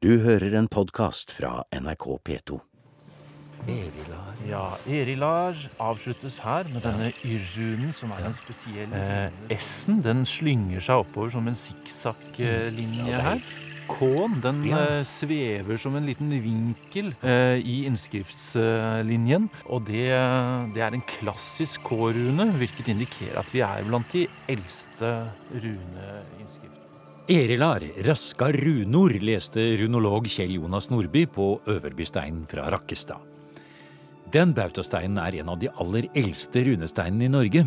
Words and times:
Du 0.00 0.14
hører 0.24 0.54
en 0.56 0.68
podkast 0.72 1.32
fra 1.36 1.58
NRK 1.76 2.04
P2. 2.24 2.58
Erilar. 3.68 4.30
Ja, 4.48 4.62
Erilar 4.88 5.58
avsluttes 5.84 6.38
her 6.40 6.64
med 6.72 6.80
denne 6.86 7.10
yrjunen, 7.28 7.90
som 7.92 8.14
er 8.16 8.24
en 8.30 8.36
spesiell 8.38 8.94
eh, 8.96 9.28
S-en 9.58 10.00
den 10.06 10.24
slynger 10.24 10.80
seg 10.80 11.02
oppover 11.04 11.34
som 11.34 11.50
en 11.52 11.58
sikksakk-linje 11.66 13.20
her. 13.26 13.44
K-en 13.90 14.40
den 14.40 14.64
Ja. 14.70 14.80
eh, 14.86 15.04
svever 15.04 15.76
som 15.76 16.00
en 16.00 16.08
liten 16.08 16.32
vinkel 16.32 17.12
eh, 17.20 17.60
i 17.60 17.82
innskriftslinjen. 17.90 19.50
Og 19.68 19.84
det, 19.84 20.08
det 20.72 20.86
er 20.86 20.96
en 20.96 21.04
klassisk 21.18 21.84
K-rune, 21.92 22.48
hvilket 22.56 22.88
indikerer 22.96 23.42
at 23.44 23.52
vi 23.52 23.60
er 23.68 23.84
blant 23.84 24.08
de 24.16 24.24
eldste 24.48 25.12
runeinnskriftene. 25.52 26.79
Erilar 27.28 27.82
raska 28.04 28.52
runor, 28.52 29.10
leste 29.10 29.76
runolog 29.76 30.26
Kjell 30.26 30.54
Jonas 30.54 30.90
Nordby 30.90 31.26
på 31.26 31.60
Øverbysteinen 31.66 32.46
fra 32.46 32.70
Rakkestad. 32.70 33.18
Den 34.32 34.54
bautasteinen 34.54 35.18
er 35.18 35.40
en 35.40 35.48
av 35.52 35.58
de 35.58 35.68
aller 35.68 36.08
eldste 36.14 36.64
runesteinene 36.66 37.26
i 37.26 37.32
Norge, 37.32 37.64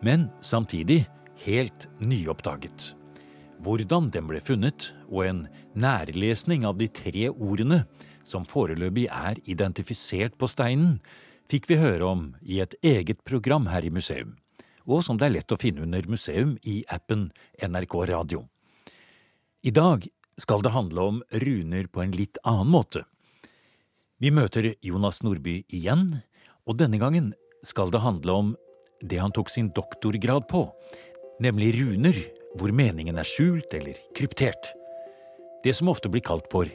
men 0.00 0.28
samtidig 0.40 1.06
helt 1.44 1.88
nyoppdaget. 2.00 2.94
Hvordan 3.64 4.10
den 4.14 4.28
ble 4.28 4.42
funnet, 4.44 4.90
og 5.08 5.24
en 5.26 5.40
nærlesning 5.74 6.66
av 6.66 6.76
de 6.78 6.90
tre 6.92 7.30
ordene 7.30 7.84
som 8.24 8.44
foreløpig 8.44 9.08
er 9.08 9.40
identifisert 9.44 10.36
på 10.38 10.50
steinen, 10.50 10.98
fikk 11.48 11.70
vi 11.70 11.80
høre 11.80 12.04
om 12.04 12.28
i 12.42 12.60
et 12.60 12.76
eget 12.82 13.24
program 13.24 13.70
her 13.72 13.84
i 13.84 13.94
museum, 13.94 14.36
og 14.84 15.04
som 15.04 15.16
det 15.16 15.30
er 15.30 15.36
lett 15.38 15.52
å 15.52 15.60
finne 15.60 15.86
under 15.86 16.08
museum 16.08 16.56
i 16.64 16.82
appen 16.92 17.30
NRK 17.62 18.00
Radio. 18.12 18.48
I 19.62 19.70
dag 19.70 20.06
skal 20.38 20.62
det 20.62 20.70
handle 20.70 21.00
om 21.00 21.22
runer 21.42 21.86
på 21.90 22.02
en 22.02 22.12
litt 22.14 22.38
annen 22.46 22.70
måte. 22.70 23.02
Vi 24.22 24.30
møter 24.30 24.70
Jonas 24.86 25.18
Nordby 25.26 25.64
igjen, 25.74 26.20
og 26.62 26.78
denne 26.78 27.00
gangen 27.02 27.32
skal 27.66 27.90
det 27.90 28.04
handle 28.04 28.36
om 28.38 28.52
det 29.02 29.18
han 29.18 29.34
tok 29.34 29.50
sin 29.50 29.72
doktorgrad 29.74 30.46
på, 30.50 30.62
nemlig 31.42 31.72
runer 31.80 32.22
hvor 32.54 32.70
meningen 32.70 33.18
er 33.18 33.26
skjult 33.26 33.74
eller 33.74 33.98
kryptert. 34.14 34.70
Det 35.66 35.74
som 35.74 35.90
ofte 35.90 36.10
blir 36.10 36.22
kalt 36.22 36.46
for 36.54 36.70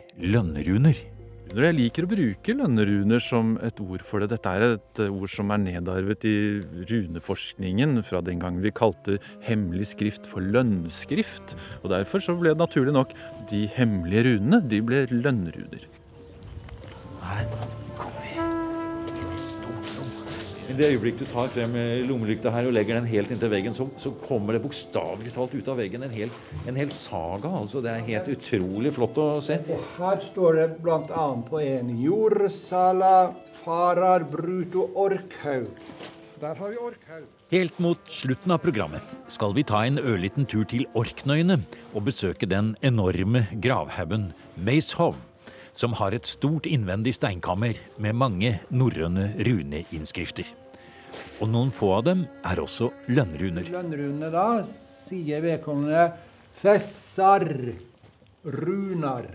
lønneruner. 1.49 1.67
Jeg 1.67 1.77
liker 1.77 2.05
å 2.05 2.11
bruke 2.11 2.55
lønneruner 2.55 3.19
som 3.21 3.57
et 3.61 3.79
ord 3.79 4.03
for 4.03 4.19
det. 4.19 4.29
Dette 4.31 4.49
er 4.49 4.77
et 4.77 4.99
ord 5.09 5.29
som 5.29 5.51
er 5.51 5.57
nedarvet 5.57 6.23
i 6.25 6.61
runeforskningen 6.89 8.03
fra 8.03 8.21
den 8.21 8.39
gang 8.39 8.61
vi 8.61 8.71
kalte 8.71 9.19
hemmelig 9.43 9.91
skrift 9.93 10.25
for 10.25 10.41
lønnskrift. 10.41 11.55
Og 11.83 11.91
derfor 11.91 12.19
så 12.19 12.35
ble 12.35 12.53
det 12.53 12.61
naturlig 12.61 12.93
nok 12.93 13.13
de 13.49 13.67
hemmelige 13.67 14.23
runene, 14.31 14.61
de 14.61 14.81
ble 14.81 15.05
lønnruner. 15.11 15.87
Her 17.23 17.47
kommer 17.97 18.22
I 20.63 20.75
det 20.77 20.87
øyeblikk 20.93 21.17
du 21.19 21.25
tar 21.27 21.49
frem 21.51 21.73
lommelykta 22.07 22.51
her 22.53 22.69
og 22.69 22.75
legger 22.75 22.95
den 22.95 23.09
helt 23.11 23.33
inntil 23.33 23.51
veggen, 23.51 23.75
så, 23.75 23.89
så 23.99 24.13
kommer 24.23 24.55
det 24.55 24.61
bokstavelig 24.63 25.33
talt 25.35 25.53
ut 25.57 25.67
av 25.69 25.77
veggen 25.81 26.05
en 26.05 26.13
hel, 26.13 26.31
en 26.69 26.79
hel 26.79 26.91
saga. 26.93 27.51
altså 27.59 27.81
Det 27.83 27.91
er 27.91 28.07
helt 28.07 28.31
utrolig 28.31 28.93
flott 28.95 29.19
å 29.19 29.27
se. 29.43 29.59
Og 29.67 29.83
her 29.97 30.23
står 30.23 30.59
det 30.61 30.67
bl.a. 30.85 31.27
på 31.49 31.59
en 31.59 31.91
jordsala 31.99 33.13
farar 33.63 34.23
bruto 34.31 34.87
orkhaug. 35.03 35.67
Der 36.39 36.55
har 36.59 36.71
vi 36.71 36.79
orkhaug. 36.79 37.27
Helt 37.53 37.77
mot 37.83 37.99
slutten 38.09 38.55
av 38.55 38.63
programmet 38.63 39.11
skal 39.31 39.53
vi 39.53 39.65
ta 39.67 39.83
en 39.85 39.99
ørliten 40.01 40.47
tur 40.49 40.63
til 40.65 40.87
Orknøyene 40.97 41.59
og 41.93 42.07
besøke 42.07 42.49
den 42.49 42.73
enorme 42.81 43.43
gravhaugen 43.61 44.31
Maishov, 44.57 45.19
som 45.73 45.95
har 45.99 46.13
et 46.13 46.27
stort 46.29 46.67
innvendig 46.69 47.15
steinkammer 47.17 47.77
med 47.97 48.15
mange 48.15 48.55
norrøne 48.69 49.31
runeinnskrifter. 49.43 50.45
Og 51.41 51.49
noen 51.49 51.71
få 51.73 51.91
av 51.97 52.03
dem 52.07 52.25
er 52.45 52.61
også 52.61 52.91
lønnruner. 53.13 53.65
Lønnrunene 53.73 54.29
da 54.33 54.47
sier 54.69 55.41
vedkommende 55.43 56.11
Fessar 56.53 57.45
runar. 58.43 59.27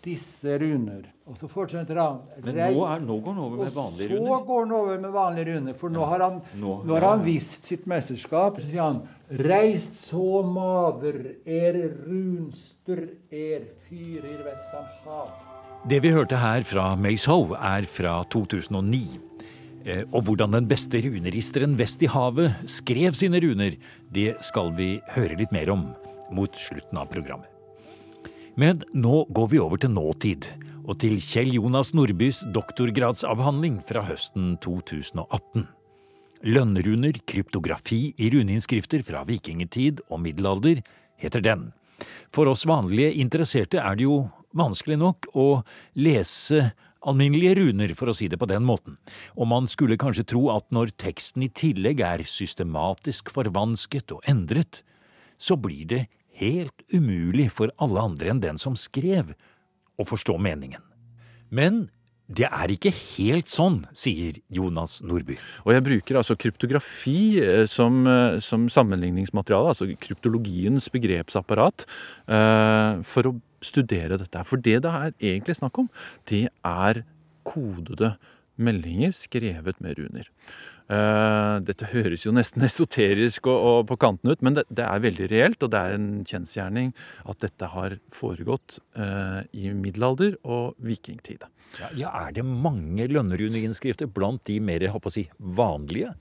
Disse 0.00 0.54
runer. 0.58 1.02
Og 1.28 1.36
så 1.36 1.44
fortsetter 1.50 1.98
han. 2.00 2.22
Men 2.40 2.56
nå, 2.56 2.84
er, 2.88 3.02
nå 3.04 3.18
går 3.20 3.34
han 3.36 3.40
over 3.44 3.58
med 3.60 3.74
vanlige 3.74 4.08
runer? 4.14 4.22
Og 4.22 4.30
så 4.32 4.38
går 4.48 4.62
han 4.64 4.72
over 4.78 5.02
med 5.02 5.12
vanlige 5.12 5.48
runer, 5.50 5.74
for 5.76 5.92
nå 5.92 6.06
har 6.08 6.24
han, 6.24 6.38
nå- 6.56 6.78
nå 6.88 6.94
har 6.96 7.04
ja, 7.04 7.10
han 7.12 7.24
vist 7.26 7.68
sitt 7.68 7.84
mesterskap. 7.90 8.62
Så 8.62 8.70
sier 8.70 8.80
han 8.86 9.02
Reist 9.44 10.00
så 10.08 10.40
maver 10.42 11.20
er 11.44 11.76
runster 12.08 13.04
er 13.30 13.68
fyrer 13.86 14.40
vestan 14.48 14.88
hav. 15.04 15.28
Det 15.88 15.96
vi 16.04 16.10
hørte 16.12 16.36
her 16.36 16.60
fra 16.68 16.90
Maishov, 16.92 17.54
er 17.56 17.86
fra 17.88 18.18
2009. 18.28 19.18
Eh, 19.86 20.02
Og 20.12 20.26
hvordan 20.26 20.52
den 20.52 20.66
beste 20.68 21.00
runeristeren 21.00 21.78
vest 21.78 22.02
i 22.02 22.10
havet 22.10 22.52
skrev 22.68 23.14
sine 23.16 23.40
runer, 23.40 23.78
det 24.12 24.36
skal 24.44 24.74
vi 24.76 25.00
høre 25.16 25.38
litt 25.38 25.52
mer 25.52 25.70
om 25.72 25.94
mot 26.30 26.52
slutten 26.52 26.98
av 27.00 27.08
programmet. 27.08 27.48
Men 28.56 28.82
nå 28.92 29.24
går 29.32 29.48
vi 29.48 29.58
over 29.58 29.80
til 29.80 29.90
nåtid, 29.90 30.46
og 30.84 30.98
til 31.00 31.16
Kjell 31.16 31.54
Jonas 31.54 31.94
Nordbys 31.94 32.42
doktorgradsavhandling 32.52 33.80
fra 33.80 34.02
høsten 34.04 34.58
2018. 34.60 35.64
Lønneruner, 36.44 37.16
kryptografi 37.24 38.12
i 38.18 38.28
runeinnskrifter 38.30 39.02
fra 39.02 39.24
vikingetid 39.24 40.04
og 40.10 40.20
middelalder, 40.20 40.82
heter 41.16 41.40
den. 41.40 41.72
For 42.32 42.48
oss 42.52 42.66
vanlige 42.68 43.16
interesserte 43.20 43.80
er 43.80 43.96
det 43.96 44.04
jo 44.04 44.28
vanskelig 44.56 44.98
nok 45.00 45.30
å 45.38 45.48
lese 45.98 46.70
alminnelige 47.00 47.56
runer, 47.60 47.94
for 47.96 48.10
å 48.10 48.16
si 48.16 48.28
det 48.28 48.38
på 48.40 48.48
den 48.50 48.64
måten, 48.66 48.98
og 49.38 49.48
man 49.48 49.68
skulle 49.70 49.98
kanskje 50.00 50.26
tro 50.34 50.50
at 50.52 50.66
når 50.74 50.92
teksten 51.00 51.46
i 51.46 51.52
tillegg 51.52 52.02
er 52.04 52.24
systematisk 52.28 53.32
forvansket 53.32 54.12
og 54.16 54.26
endret, 54.28 54.82
så 55.40 55.56
blir 55.56 55.86
det 55.88 56.02
helt 56.40 56.84
umulig 56.92 57.48
for 57.52 57.72
alle 57.80 58.04
andre 58.04 58.34
enn 58.34 58.42
den 58.44 58.60
som 58.60 58.76
skrev, 58.76 59.32
å 60.00 60.04
forstå 60.08 60.38
meningen. 60.40 60.80
Men 61.52 61.90
det 62.30 62.46
er 62.46 62.70
ikke 62.70 62.92
helt 62.94 63.50
sånn, 63.50 63.80
sier 63.96 64.38
Jonas 64.54 65.00
Nordby. 65.06 65.34
Og 65.64 65.74
jeg 65.74 65.84
bruker 65.86 66.20
altså 66.20 66.36
kryptografi 66.38 67.40
eh, 67.42 67.64
som, 67.70 68.04
eh, 68.06 68.38
som 68.44 68.68
sammenligningsmateriale, 68.70 69.72
altså 69.74 69.88
kryptologiens 70.00 70.86
begrepsapparat, 70.94 71.86
eh, 72.30 73.00
for 73.02 73.32
å 73.32 73.36
studere 73.66 74.20
dette. 74.20 74.44
For 74.46 74.62
det 74.62 74.78
det 74.86 74.92
er 74.92 75.16
egentlig 75.18 75.58
snakk 75.58 75.82
om, 75.82 75.90
det 76.30 76.46
er 76.64 77.02
kodede 77.46 78.14
meldinger 78.60 79.16
skrevet 79.16 79.80
med 79.82 79.98
runer. 79.98 80.30
Eh, 80.90 81.56
dette 81.62 81.90
høres 81.92 82.24
jo 82.26 82.32
nesten 82.34 82.64
esoterisk 82.68 83.46
og, 83.50 83.58
og 83.70 83.84
på 83.92 83.98
kanten 84.02 84.32
ut, 84.32 84.42
men 84.42 84.58
det, 84.58 84.66
det 84.74 84.86
er 84.86 85.04
veldig 85.04 85.28
reelt, 85.30 85.62
og 85.62 85.70
det 85.74 85.82
er 85.82 85.98
en 85.98 86.08
kjensgjerning 86.26 86.90
at 87.30 87.44
dette 87.44 87.70
har 87.74 87.98
foregått 88.14 88.80
eh, 88.98 89.42
i 89.54 89.70
middelalder 89.76 90.40
og 90.42 90.74
vikingtid. 90.82 91.46
Ja, 91.78 91.92
ja, 91.94 92.10
er 92.26 92.34
det 92.34 92.42
mange 92.46 93.06
lønneruneinnskrifter 93.06 94.10
blant 94.10 94.42
de 94.50 94.58
mer 94.64 94.82
jeg 94.82 94.90
håper 94.90 95.12
å 95.12 95.14
si, 95.14 95.28
vanlige? 95.38 96.16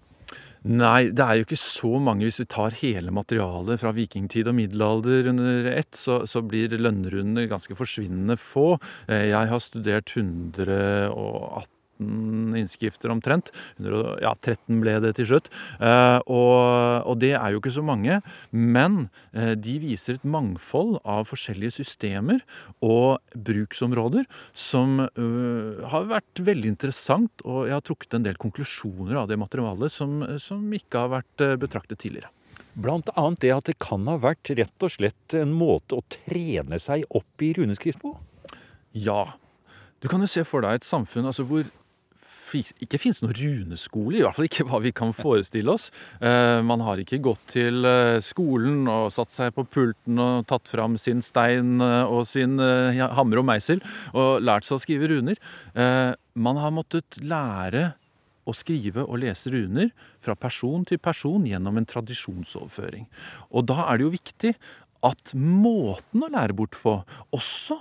Nei, 0.70 1.08
det 1.16 1.24
er 1.24 1.40
jo 1.40 1.46
ikke 1.46 1.58
så 1.58 1.90
mange. 2.04 2.26
Hvis 2.28 2.42
vi 2.42 2.46
tar 2.52 2.76
hele 2.82 3.14
materialet 3.16 3.80
fra 3.80 3.94
vikingtid 3.96 4.50
og 4.52 4.58
middelalder 4.58 5.30
under 5.32 5.70
ett, 5.72 5.96
så, 5.96 6.20
så 6.28 6.44
blir 6.46 6.76
lønnrundene 6.76 7.48
ganske 7.50 7.78
forsvinnende 7.80 8.36
få. 8.38 8.74
Eh, 9.08 9.30
Jeg 9.32 9.50
har 9.54 9.64
studert 9.64 10.12
118 10.14 11.79
innskrifter 12.00 13.12
omtrent. 13.14 13.52
ja, 13.80 14.34
13 14.34 14.80
ble 14.82 14.96
det 15.04 15.16
til 15.18 15.30
slutt. 15.32 15.50
Eh, 15.80 16.20
og, 16.26 17.06
og 17.10 17.20
det 17.22 17.34
er 17.36 17.52
jo 17.52 17.62
ikke 17.62 17.76
så 17.76 17.84
mange. 17.86 18.22
Men 18.52 19.10
eh, 19.34 19.54
de 19.60 19.78
viser 19.84 20.18
et 20.18 20.28
mangfold 20.28 21.00
av 21.04 21.28
forskjellige 21.30 21.80
systemer 21.80 22.44
og 22.86 23.20
bruksområder 23.36 24.28
som 24.54 25.00
øh, 25.06 25.86
har 25.92 26.10
vært 26.10 26.44
veldig 26.44 26.74
interessant, 26.74 27.46
og 27.46 27.68
jeg 27.68 27.78
har 27.78 27.86
trukket 27.86 28.18
en 28.18 28.28
del 28.28 28.40
konklusjoner 28.40 29.22
av 29.24 29.30
det 29.30 29.40
materialet 29.40 29.94
som, 29.94 30.22
som 30.42 30.64
ikke 30.76 31.06
har 31.06 31.16
vært 31.20 31.48
betraktet 31.62 32.02
tidligere. 32.02 32.32
Blant 32.80 33.10
annet 33.18 33.42
det 33.44 33.52
at 33.52 33.68
det 33.68 33.80
kan 33.82 34.06
ha 34.08 34.16
vært 34.22 34.52
rett 34.56 34.86
og 34.86 34.94
slett 34.94 35.36
en 35.36 35.52
måte 35.56 35.98
å 35.98 36.06
trene 36.12 36.80
seg 36.80 37.04
opp 37.10 37.44
i 37.44 37.52
runeskrift 37.58 38.00
på. 38.04 38.14
Ja. 38.96 39.34
Du 40.00 40.08
kan 40.08 40.24
jo 40.24 40.30
se 40.32 40.46
for 40.48 40.64
deg 40.64 40.80
et 40.80 40.88
samfunn 40.88 41.28
altså, 41.28 41.44
hvor 41.50 41.68
ikke 42.58 43.00
finnes 43.02 43.22
noen 43.24 43.36
runeskole, 43.38 44.20
i 44.20 44.24
hvert 44.24 44.38
fall 44.38 44.48
ikke 44.50 44.66
hva 44.70 44.80
vi 44.84 44.92
kan 44.96 45.14
forestille 45.16 45.74
oss. 45.74 45.90
Eh, 46.22 46.60
man 46.66 46.84
har 46.86 47.02
ikke 47.02 47.22
gått 47.24 47.44
til 47.56 47.86
eh, 47.88 48.18
skolen 48.26 48.88
og 48.90 49.12
satt 49.14 49.34
seg 49.34 49.54
på 49.56 49.66
pulten 49.70 50.20
og 50.24 50.48
tatt 50.50 50.70
fram 50.72 50.98
sin 51.02 51.24
stein 51.26 51.78
eh, 51.84 52.04
og 52.10 52.28
sin 52.30 52.58
hammer 52.60 53.42
og 53.42 53.48
meisel 53.50 53.84
og 54.14 54.44
lært 54.44 54.68
seg 54.68 54.80
å 54.80 54.84
skrive 54.84 55.10
runer. 55.12 55.40
Man 56.40 56.60
har 56.60 56.74
måttet 56.74 57.20
lære 57.22 57.94
å 58.50 58.56
skrive 58.56 59.06
og 59.06 59.22
lese 59.22 59.52
runer 59.54 59.92
fra 60.24 60.36
person 60.40 60.86
til 60.88 61.02
person 61.02 61.46
gjennom 61.48 61.78
en 61.80 61.88
tradisjonsoverføring. 61.90 63.08
Og 63.54 63.68
da 63.70 63.86
er 63.86 64.00
det 64.00 64.08
jo 64.08 64.14
viktig 64.16 64.54
at 65.06 65.34
måten 65.38 66.26
å 66.26 66.32
lære 66.32 66.56
bort 66.58 66.78
på 66.82 66.98
også 67.36 67.78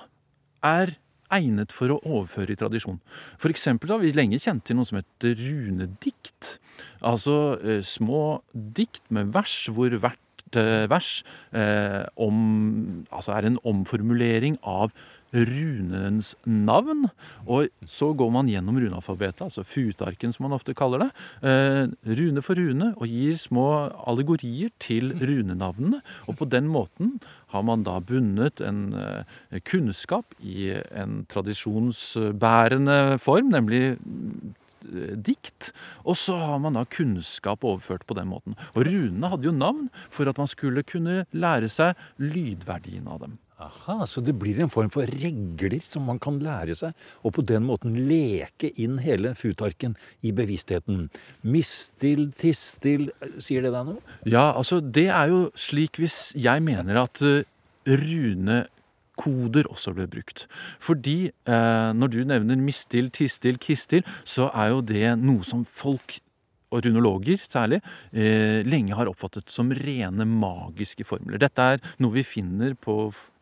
er 0.67 0.97
egnet 1.35 1.75
for 1.75 1.93
å 1.93 2.01
overføre 2.03 2.55
i 2.55 2.59
tradisjon. 2.59 3.01
For 3.41 3.53
eksempel 3.53 3.93
har 3.93 4.03
vi 4.03 4.15
lenge 4.17 4.41
kjent 4.43 4.67
til 4.69 4.79
noe 4.79 4.89
som 4.89 5.01
heter 5.01 5.37
runedikt. 5.39 6.57
Altså 7.05 7.59
eh, 7.61 7.83
små 7.87 8.41
dikt 8.53 9.05
med 9.15 9.33
vers 9.35 9.61
hvor 9.75 9.93
hvert 10.01 10.59
eh, 10.59 10.87
vers 10.91 11.13
eh, 11.53 12.05
om, 12.17 13.05
altså 13.11 13.37
er 13.37 13.49
en 13.49 13.61
omformulering 13.69 14.61
av 14.63 14.95
runens 15.33 16.35
navn. 16.45 17.09
Og 17.47 17.69
så 17.87 18.11
går 18.17 18.31
man 18.33 18.49
gjennom 18.51 18.79
runealfabetet, 18.81 19.45
altså 19.49 19.65
futarken 19.67 20.33
som 20.35 20.47
man 20.47 20.57
ofte 20.57 20.75
kaller 20.77 21.07
det, 21.07 21.11
eh, 21.43 21.89
rune 22.19 22.43
for 22.43 22.55
rune, 22.55 22.95
og 22.97 23.07
gir 23.07 23.37
små 23.37 23.93
allegorier 24.07 24.71
til 24.79 25.13
runenavnene. 25.13 26.03
Og 26.29 26.39
på 26.39 26.49
den 26.49 26.69
måten 26.69 27.21
har 27.49 27.63
man 27.63 27.83
da 27.83 27.99
bundet 28.01 28.61
en 28.61 28.95
eh, 28.95 29.61
kunnskap 29.61 30.35
i 30.41 30.71
en 30.93 31.27
tradisjonsbærende 31.29 33.19
form, 33.19 33.51
nemlig 33.51 33.99
eh, 33.99 35.17
dikt. 35.17 35.73
Og 36.05 36.17
så 36.17 36.37
har 36.39 36.59
man 36.59 36.75
da 36.75 36.85
kunnskap 36.85 37.65
overført 37.65 38.07
på 38.07 38.15
den 38.15 38.29
måten. 38.29 38.57
Og 38.75 38.87
runene 38.87 39.29
hadde 39.29 39.45
jo 39.49 39.53
navn 39.53 39.91
for 40.09 40.29
at 40.29 40.39
man 40.39 40.49
skulle 40.49 40.83
kunne 40.83 41.27
lære 41.33 41.69
seg 41.69 41.97
lydverdien 42.19 43.09
av 43.09 43.21
dem. 43.27 43.39
Aha, 43.59 44.07
Så 44.07 44.21
det 44.23 44.37
blir 44.39 44.61
en 44.63 44.71
form 44.71 44.91
for 44.91 45.03
regler 45.03 45.81
som 45.83 46.05
man 46.07 46.21
kan 46.23 46.39
lære 46.39 46.77
seg, 46.79 46.95
og 47.27 47.33
på 47.35 47.43
den 47.43 47.65
måten 47.67 47.97
leke 48.07 48.71
inn 48.79 49.01
hele 49.03 49.33
futarken 49.35 49.97
i 50.23 50.31
bevisstheten. 50.31 51.09
Mistil, 51.43 52.29
tistil, 52.39 53.09
sier 53.43 53.67
det 53.67 53.73
deg 53.75 53.91
noe? 53.91 53.99
Ja, 54.31 54.53
altså 54.53 54.79
det 54.79 55.09
er 55.11 55.33
jo 55.33 55.41
slik 55.59 55.99
hvis 55.99 56.37
jeg 56.39 56.63
mener 56.63 57.03
at 57.03 57.19
uh, 57.27 57.43
runekoder 57.89 59.67
også 59.73 59.97
ble 59.97 60.07
brukt. 60.07 60.47
Fordi 60.79 61.19
eh, 61.27 61.91
når 61.99 62.15
du 62.15 62.23
nevner 62.29 62.63
mistil, 62.63 63.11
tistil, 63.11 63.59
kistil, 63.59 64.07
så 64.23 64.53
er 64.53 64.75
jo 64.75 64.83
det 64.87 65.17
noe 65.19 65.43
som 65.47 65.67
folk 65.67 66.21
og 66.69 66.85
runologer 66.85 67.41
særlig, 67.49 67.81
eh, 68.13 68.61
lenge 68.67 68.95
har 68.95 69.09
oppfattet 69.09 69.49
som 69.51 69.71
rene 69.73 70.25
magiske 70.29 71.05
formler. 71.05 71.39
Dette 71.41 71.59
er 71.59 71.81
noe 71.99 72.13
vi 72.13 72.23
finner 72.23 72.75
på 72.75 73.09
eh, 73.09 73.38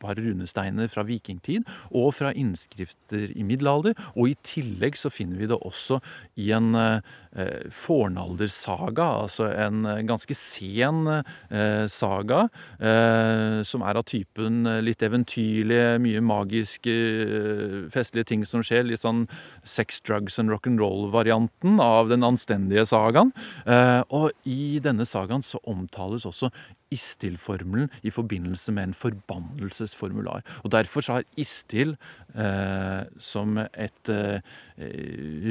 par 0.00 0.16
runesteiner 0.16 0.88
fra 0.88 1.04
vikingtid 1.04 1.66
og 1.90 2.14
fra 2.16 2.32
innskrifter 2.36 3.30
i 3.36 3.44
middelalder. 3.46 3.96
Og 4.16 4.32
i 4.32 4.36
tillegg 4.46 4.96
så 4.98 5.10
finner 5.12 5.40
vi 5.40 5.48
det 5.50 5.58
også 5.60 6.00
i 6.40 6.50
en 6.56 6.72
eh, 6.78 7.68
fornaldersaga, 7.74 9.06
altså 9.26 9.50
en 9.52 9.84
ganske 10.08 10.36
sen 10.36 11.04
eh, 11.10 11.84
saga, 11.90 12.46
eh, 12.80 13.60
som 13.66 13.84
er 13.84 14.00
av 14.00 14.06
typen 14.08 14.64
litt 14.84 15.04
eventyrlige, 15.04 15.98
mye 16.02 16.24
magiske, 16.24 16.96
eh, 16.96 17.76
festlige 17.92 18.30
ting 18.32 18.46
som 18.48 18.64
skjer. 18.66 18.86
Litt 18.88 19.04
sånn 19.04 19.26
sex, 19.64 20.00
drugs 20.06 20.38
and 20.40 20.52
rock'n'roll-varianten 20.52 21.80
av 21.84 22.10
den 22.12 22.26
anstendige 22.26 22.86
sagaen. 22.88 23.34
Eh, 23.66 24.02
og 24.08 24.30
i 24.48 24.78
denne 24.82 25.06
sagaen 25.08 25.44
så 25.46 25.60
omtales 25.68 26.26
også 26.28 26.50
Istil-formelen 26.90 27.90
i 28.02 28.10
forbindelse 28.10 28.72
med 28.72 28.90
en 28.90 28.94
forbannelsesformular. 28.94 30.42
Og 30.64 30.72
Derfor 30.72 31.00
så 31.04 31.18
har 31.18 31.28
Istil 31.36 31.96
eh, 32.34 33.02
som 33.18 33.58
et 33.58 34.12
eh, 34.12 34.40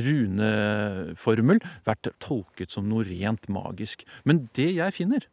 runeformel 0.09 1.61
vært 1.87 2.11
tolket 2.19 2.71
som 2.71 2.89
noe 2.89 3.07
rent 3.07 3.49
magisk. 3.49 4.05
Men 4.25 4.47
det 4.57 4.71
jeg 4.75 4.95
finner, 4.95 5.27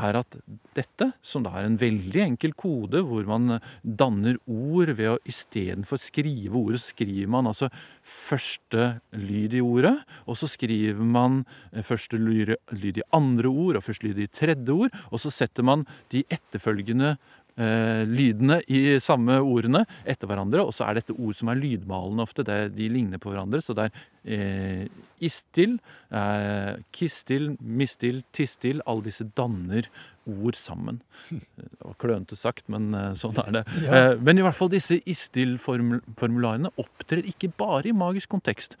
er 0.00 0.18
at 0.20 0.36
dette, 0.76 1.10
som 1.24 1.44
da 1.44 1.52
er 1.58 1.66
en 1.68 1.78
veldig 1.80 2.22
enkel 2.24 2.54
kode, 2.58 3.02
hvor 3.06 3.26
man 3.28 3.58
danner 3.82 4.38
ord 4.46 4.92
ved 4.98 5.12
å 5.12 5.18
istedenfor 5.28 6.00
skrive 6.02 6.56
ordet, 6.58 6.82
så 6.82 6.94
skriver 6.94 7.30
man 7.32 7.50
altså 7.50 7.70
første 8.08 8.88
lyd 9.16 9.56
i 9.58 9.62
ordet, 9.64 9.94
og 10.26 10.38
så 10.40 10.48
skriver 10.50 11.02
man 11.02 11.42
første 11.86 12.18
lyd 12.20 13.00
i 13.02 13.08
andre 13.16 13.50
ord, 13.50 13.78
og 13.78 13.86
første 13.86 14.08
lyd 14.08 14.22
i 14.22 14.30
tredje 14.30 14.74
ord, 14.74 14.94
og 15.10 15.22
så 15.22 15.32
setter 15.34 15.66
man 15.66 15.84
de 16.12 16.24
etterfølgende 16.32 17.14
eh, 17.16 17.37
lydene 17.58 18.60
i 18.70 18.82
samme 19.02 19.40
ordene 19.42 19.84
etter 20.08 20.30
hverandre. 20.30 20.62
Og 20.66 20.74
så 20.76 20.86
er 20.88 21.00
dette 21.00 21.16
ord 21.16 21.34
som 21.38 21.50
er 21.52 21.58
lydmalende 21.60 22.22
ofte. 22.24 22.44
De 22.46 22.88
ligner 22.92 23.18
på 23.22 23.32
hverandre. 23.32 23.60
Så 23.64 23.74
det 23.76 23.88
er 23.88 24.04
eh, 24.24 24.84
istil, 25.26 25.78
eh, 26.14 26.76
kistil, 26.94 27.52
mistil, 27.60 28.22
tistil. 28.36 28.82
Alle 28.86 29.08
disse 29.10 29.26
danner 29.38 29.88
ord 30.28 30.58
sammen. 30.60 31.00
Det 31.56 31.86
var 31.86 31.94
klønete 32.02 32.36
sagt, 32.36 32.66
men 32.72 32.90
eh, 32.94 33.12
sånn 33.16 33.38
er 33.40 33.52
det. 33.58 33.62
Ja. 33.84 33.90
Eh, 34.12 34.14
men 34.20 34.38
i 34.38 34.44
hvert 34.44 34.56
fall 34.58 34.70
disse 34.72 34.98
istil-formularene 35.08 36.70
opptrer 36.80 37.24
ikke 37.30 37.50
bare 37.58 37.88
i 37.90 37.94
magisk 37.96 38.30
kontekst. 38.34 38.76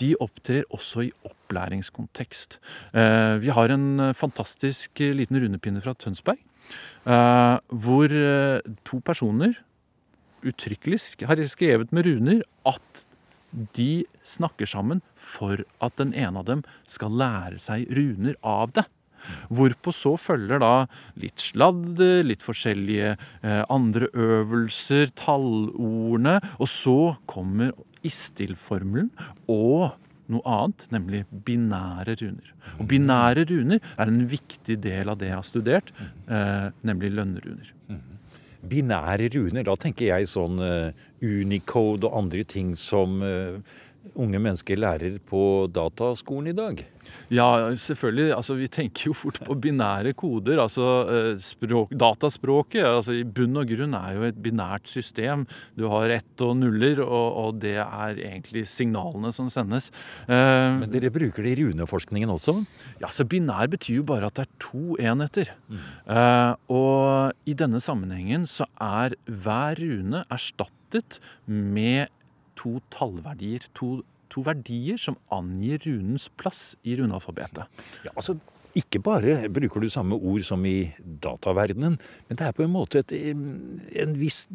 De 0.00 0.12
opptrer 0.20 0.66
også 0.74 1.06
i 1.08 1.12
opplæringskontekst. 1.24 2.58
Eh, 2.92 3.36
Vi 3.44 3.50
har 3.56 3.72
en 3.74 4.12
fantastisk 4.14 5.00
liten 5.00 5.40
rundepinne 5.40 5.82
fra 5.84 5.94
Tønsberg. 5.96 6.38
Uh, 7.04 7.60
hvor 7.68 8.08
uh, 8.08 8.64
to 8.88 9.00
personer 9.04 9.58
uttrykkelig 10.44 11.00
har 11.28 11.40
skrevet 11.52 11.92
med 11.92 12.06
runer 12.08 12.40
at 12.68 13.04
de 13.76 14.04
snakker 14.26 14.66
sammen 14.66 15.02
for 15.20 15.60
at 15.84 16.00
den 16.00 16.14
ene 16.16 16.40
av 16.40 16.48
dem 16.48 16.62
skal 16.90 17.14
lære 17.14 17.60
seg 17.62 17.86
runer 17.94 18.38
av 18.40 18.72
det. 18.76 18.86
Hvorpå 19.52 19.92
så 19.94 20.14
følger 20.20 20.60
da 20.60 20.86
litt 21.20 21.40
sladder, 21.40 22.24
litt 22.26 22.44
forskjellige 22.44 23.14
uh, 23.16 23.62
andre 23.72 24.10
øvelser, 24.12 25.12
tallordene, 25.16 26.40
og 26.58 26.68
så 26.68 26.98
kommer 27.30 27.72
istilformelen 28.04 29.12
og 29.48 29.94
noe 30.32 30.44
annet, 30.48 30.86
nemlig 30.94 31.22
binære 31.46 32.16
runer. 32.20 32.52
Og 32.78 32.88
binære 32.88 33.46
runer 33.50 33.80
er 33.98 34.10
en 34.10 34.24
viktig 34.30 34.78
del 34.84 35.12
av 35.12 35.20
det 35.20 35.30
jeg 35.30 35.38
har 35.38 35.48
studert, 35.48 35.92
eh, 36.28 36.68
nemlig 36.82 37.12
lønnruner. 37.14 37.72
Binære 38.64 39.28
runer, 39.34 39.64
da 39.66 39.74
tenker 39.76 40.08
jeg 40.08 40.30
sånn 40.30 40.56
uh, 40.56 40.88
Unicode 41.20 42.08
og 42.08 42.14
andre 42.22 42.46
ting 42.48 42.70
som 42.80 43.18
uh, 43.20 43.58
unge 44.14 44.40
mennesker 44.42 44.78
lærer 44.80 45.16
på 45.28 45.66
dataskolen 45.72 46.52
i 46.52 46.56
dag. 46.56 46.84
Ja, 47.32 47.46
selvfølgelig. 47.78 48.30
Altså, 48.36 48.54
vi 48.58 48.66
tenker 48.72 49.08
jo 49.10 49.14
fort 49.16 49.38
på 49.44 49.54
binære 49.60 50.12
koder. 50.18 50.58
altså 50.62 50.86
eh, 51.12 51.30
språk, 51.40 51.92
Dataspråket 52.00 52.84
altså, 52.84 53.14
i 53.16 53.24
bunn 53.24 53.56
og 53.60 53.68
grunn 53.70 53.94
er 53.96 54.16
jo 54.16 54.24
et 54.28 54.40
binært 54.44 54.88
system. 54.90 55.44
Du 55.78 55.86
har 55.92 56.12
ett 56.16 56.44
og 56.44 56.56
nuller, 56.60 57.00
og, 57.04 57.28
og 57.42 57.60
det 57.62 57.76
er 57.82 58.18
egentlig 58.24 58.64
signalene 58.70 59.32
som 59.36 59.50
sendes. 59.52 59.90
Eh, 60.26 60.80
Men 60.80 60.90
dere 60.92 61.12
bruker 61.14 61.44
det 61.44 61.54
i 61.54 61.62
runeforskningen 61.62 62.32
også? 62.34 62.56
Ja, 63.02 63.12
så 63.12 63.26
Binær 63.28 63.68
betyr 63.72 64.00
jo 64.02 64.08
bare 64.08 64.28
at 64.30 64.40
det 64.40 64.46
er 64.48 64.58
to 64.64 64.98
enheter. 65.00 65.54
Eh, 65.70 66.52
og 66.72 67.48
i 67.48 67.56
denne 67.56 67.80
sammenhengen 67.84 68.48
så 68.50 68.68
er 68.80 69.16
hver 69.28 69.80
rune 69.80 70.24
erstattet 70.32 71.20
med 71.46 72.08
to 72.58 72.78
tallverdier. 72.94 73.66
To, 73.80 74.00
to 74.32 74.44
verdier 74.46 75.00
som 75.00 75.18
angir 75.34 75.82
runens 75.86 76.28
plass 76.40 76.74
i 76.82 76.96
runealfabetet. 76.98 77.82
Ja, 78.06 78.14
altså 78.14 78.38
ikke 78.74 78.98
bare 79.04 79.36
bruker 79.54 79.82
du 79.82 79.90
samme 79.92 80.18
ord 80.18 80.42
som 80.46 80.64
i 80.66 80.90
dataverdenen, 81.22 81.98
men 82.28 82.38
det 82.38 82.46
er 82.46 82.56
på 82.56 82.64
en 82.64 82.72
måte 82.74 83.04
et, 83.04 83.12
en 83.14 84.16
viss 84.18 84.48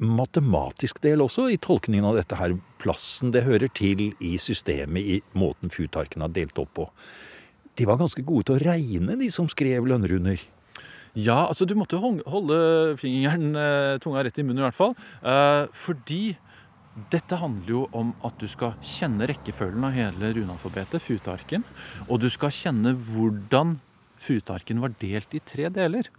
matematisk 0.00 1.02
del 1.04 1.20
også 1.20 1.50
i 1.52 1.58
tolkningen 1.60 2.06
av 2.08 2.16
dette 2.16 2.38
her. 2.40 2.54
Plassen 2.80 3.34
det 3.34 3.44
hører 3.44 3.68
til 3.76 4.14
i 4.24 4.36
systemet, 4.40 5.04
i 5.04 5.18
måten 5.36 5.72
futarken 5.72 6.24
har 6.24 6.32
delt 6.32 6.56
opp 6.62 6.72
på. 6.78 6.86
De 7.76 7.86
var 7.88 8.00
ganske 8.00 8.24
gode 8.24 8.48
til 8.48 8.56
å 8.56 8.64
regne, 8.64 9.18
de 9.20 9.28
som 9.32 9.48
skrev 9.52 9.84
lønnrunder. 9.88 10.40
Ja, 11.18 11.42
altså 11.48 11.66
du 11.66 11.74
måtte 11.74 11.98
holde 12.00 12.96
fingeren, 13.00 13.52
eh, 13.58 13.98
tunga 14.00 14.22
rett 14.24 14.38
i 14.38 14.44
munnen 14.46 14.62
i 14.62 14.66
hvert 14.68 14.78
fall. 14.78 14.94
Eh, 15.20 15.66
fordi 15.74 16.36
dette 17.12 17.38
handler 17.40 17.72
jo 17.72 17.84
om 17.96 18.12
at 18.26 18.36
du 18.40 18.46
skal 18.50 18.74
kjenne 18.84 19.28
rekkefølgen 19.30 19.86
av 19.86 19.96
hele 19.96 20.32
runalfabetet, 20.36 21.02
futarken. 21.02 21.64
Og 22.08 22.20
du 22.22 22.28
skal 22.32 22.52
kjenne 22.54 22.94
hvordan 22.94 23.78
futarken 24.20 24.82
var 24.82 24.94
delt 25.00 25.34
i 25.36 25.42
tre 25.44 25.70
deler. 25.72 26.10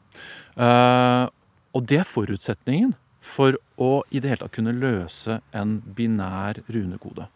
Uh, 0.58 1.30
og 1.72 1.86
det 1.88 2.02
er 2.02 2.10
forutsetningen 2.10 2.96
for 3.22 3.54
å 3.78 4.02
i 4.10 4.18
det 4.18 4.32
hele 4.32 4.42
tatt 4.42 4.56
kunne 4.56 4.74
løse 4.74 5.38
en 5.54 5.76
binær 5.98 6.58
runekode. 6.74 7.28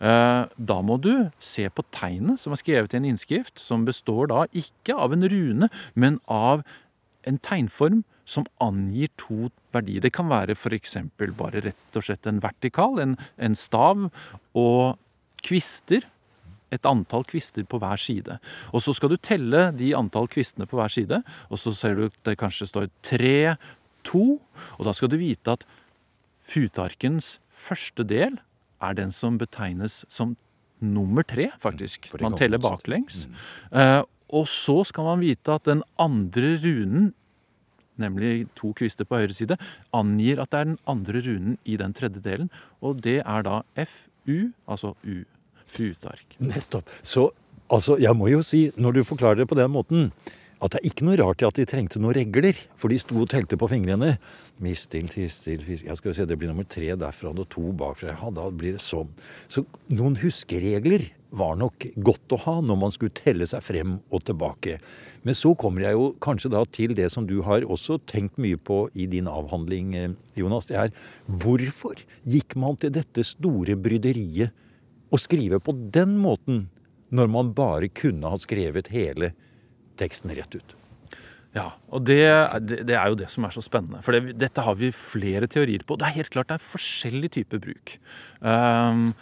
Uh, 0.00 0.48
da 0.56 0.78
må 0.80 0.96
du 0.96 1.28
se 1.44 1.66
på 1.68 1.84
tegnet 1.92 2.40
som 2.40 2.56
er 2.56 2.62
skrevet 2.62 2.96
i 2.96 3.00
en 3.00 3.10
innskrift, 3.12 3.60
som 3.60 3.84
består 3.84 4.32
da 4.32 4.46
ikke 4.56 4.96
av 4.96 5.12
en 5.12 5.28
rune, 5.28 5.68
men 5.92 6.18
av 6.32 6.64
en 7.28 7.40
tegnform 7.40 8.02
som 8.24 8.46
angir 8.62 9.12
to 9.20 9.50
verdier. 9.74 10.02
Det 10.04 10.12
kan 10.14 10.30
være 10.30 10.56
f.eks. 10.56 10.96
bare 11.36 11.62
rett 11.64 11.98
og 11.98 12.06
slett 12.06 12.26
en 12.30 12.42
vertikal, 12.42 12.98
en, 13.02 13.16
en 13.36 13.56
stav, 13.58 14.08
og 14.56 14.98
kvister. 15.44 16.06
Et 16.74 16.88
antall 16.88 17.26
kvister 17.28 17.66
på 17.68 17.78
hver 17.78 18.00
side. 18.00 18.38
Og 18.74 18.82
så 18.82 18.94
skal 18.96 19.12
du 19.12 19.18
telle 19.20 19.68
de 19.76 19.92
antall 19.94 20.26
kvistene 20.32 20.66
på 20.66 20.80
hver 20.80 20.90
side, 20.90 21.20
og 21.50 21.60
så 21.60 21.74
ser 21.76 21.98
du 21.98 22.06
at 22.08 22.16
det 22.26 22.38
kanskje 22.40 22.70
står 22.70 22.88
tre, 23.06 23.54
to, 24.04 24.40
og 24.76 24.88
da 24.88 24.92
skal 24.96 25.12
du 25.12 25.16
vite 25.20 25.54
at 25.54 25.62
futarkens 26.44 27.38
første 27.48 28.04
del 28.04 28.40
er 28.84 28.96
den 28.98 29.14
som 29.14 29.38
betegnes 29.40 30.02
som 30.12 30.34
nummer 30.84 31.24
tre, 31.24 31.48
faktisk. 31.62 32.10
Man 32.20 32.36
teller 32.36 32.60
baklengs. 32.60 33.24
Eh, 33.72 34.02
og 34.34 34.48
så 34.50 34.82
skal 34.88 35.06
man 35.08 35.22
vite 35.22 35.54
at 35.54 35.68
den 35.68 35.84
andre 36.00 36.56
runen, 36.64 37.12
nemlig 38.00 38.46
to 38.58 38.72
kvister 38.76 39.08
på 39.08 39.20
høyre 39.22 39.36
side, 39.36 39.58
angir 39.94 40.42
at 40.42 40.52
det 40.52 40.60
er 40.60 40.70
den 40.72 40.78
andre 40.90 41.22
runen 41.26 41.58
i 41.64 41.78
den 41.80 41.94
tredje 41.96 42.22
delen. 42.24 42.50
Og 42.82 43.02
det 43.04 43.20
er 43.22 43.46
da 43.46 43.62
FU, 43.86 44.50
altså 44.66 44.94
U. 45.04 45.22
Futark. 45.74 46.36
Nettopp. 46.38 46.90
Så 47.02 47.28
altså, 47.72 47.96
jeg 47.98 48.14
må 48.16 48.28
jo 48.30 48.42
si, 48.46 48.68
når 48.76 48.98
du 48.98 49.04
forklarer 49.04 49.42
det 49.42 49.48
på 49.50 49.58
den 49.58 49.72
måten, 49.74 50.10
at 50.64 50.72
det 50.72 50.80
er 50.80 50.88
ikke 50.88 51.04
noe 51.04 51.18
rart 51.20 51.42
i 51.42 51.46
at 51.46 51.58
de 51.58 51.66
trengte 51.68 52.00
noen 52.00 52.16
regler. 52.16 52.56
For 52.80 52.92
de 52.92 52.96
sto 53.00 53.18
og 53.20 53.28
telte 53.32 53.58
på 53.60 53.68
fingrene. 53.68 54.14
Mistil, 54.64 55.10
tistil, 55.12 55.60
fisk 55.66 55.84
Jeg 55.90 55.98
skal 55.98 56.10
jo 56.10 56.16
se, 56.16 56.26
det 56.30 56.38
blir 56.40 56.48
nummer 56.48 56.64
tre 56.68 56.94
derfra 56.96 57.34
og 57.34 57.44
to 57.52 57.68
bakfra. 57.76 58.14
Ja, 58.16 58.30
da 58.32 58.48
blir 58.48 58.78
det 58.78 58.84
sånn. 58.84 59.10
Så 59.52 59.66
noen 59.92 60.16
huskeregler 60.22 61.10
var 61.34 61.58
nok 61.58 61.88
godt 62.06 62.32
å 62.32 62.40
ha 62.44 62.54
når 62.62 62.78
man 62.80 62.94
skulle 62.94 63.14
telle 63.18 63.46
seg 63.50 63.64
frem 63.66 63.98
og 64.14 64.24
tilbake. 64.24 64.78
Men 65.26 65.36
så 65.36 65.52
kommer 65.58 65.84
jeg 65.84 65.98
jo 65.98 66.10
kanskje 66.24 66.52
da 66.54 66.62
til 66.70 66.94
det 66.96 67.10
som 67.12 67.26
du 67.28 67.40
har 67.44 67.66
også 67.66 67.98
tenkt 68.08 68.38
mye 68.40 68.56
på 68.56 68.84
i 68.94 69.08
din 69.10 69.28
avhandling, 69.28 69.94
eh, 69.98 70.12
Jonas. 70.38 70.70
Det 70.70 70.78
er 70.78 70.94
hvorfor 71.26 72.00
gikk 72.22 72.54
man 72.56 72.78
til 72.80 72.94
dette 72.94 73.26
store 73.26 73.76
bryderiet 73.76 74.54
å 75.10 75.20
skrive 75.20 75.60
på 75.60 75.74
den 75.92 76.16
måten 76.22 76.68
når 77.14 77.28
man 77.30 77.52
bare 77.54 77.90
kunne 77.92 78.30
ha 78.30 78.38
skrevet 78.40 78.88
hele 78.94 79.34
teksten 80.00 80.32
rett 80.34 80.58
ut. 80.58 80.74
Ja, 81.54 81.68
og 81.94 82.02
det, 82.08 82.18
det, 82.66 82.96
er 82.98 83.12
jo 83.12 83.18
det 83.18 83.28
som 83.30 83.46
er 83.46 83.54
så 83.54 83.62
spennende. 83.62 84.00
For 84.02 84.16
det, 84.16 84.34
dette 84.42 84.64
har 84.66 84.74
vi 84.78 84.90
flere 84.94 85.46
teorier 85.50 85.84
på. 85.86 85.94
Det 86.00 86.08
er 86.08 86.16
helt 86.16 86.32
klart 86.34 86.50
det 86.50 86.58
er 86.58 86.66
forskjellig 86.66 87.30
type 87.36 87.60
bruk. 87.62 87.94
Um, 88.42 89.12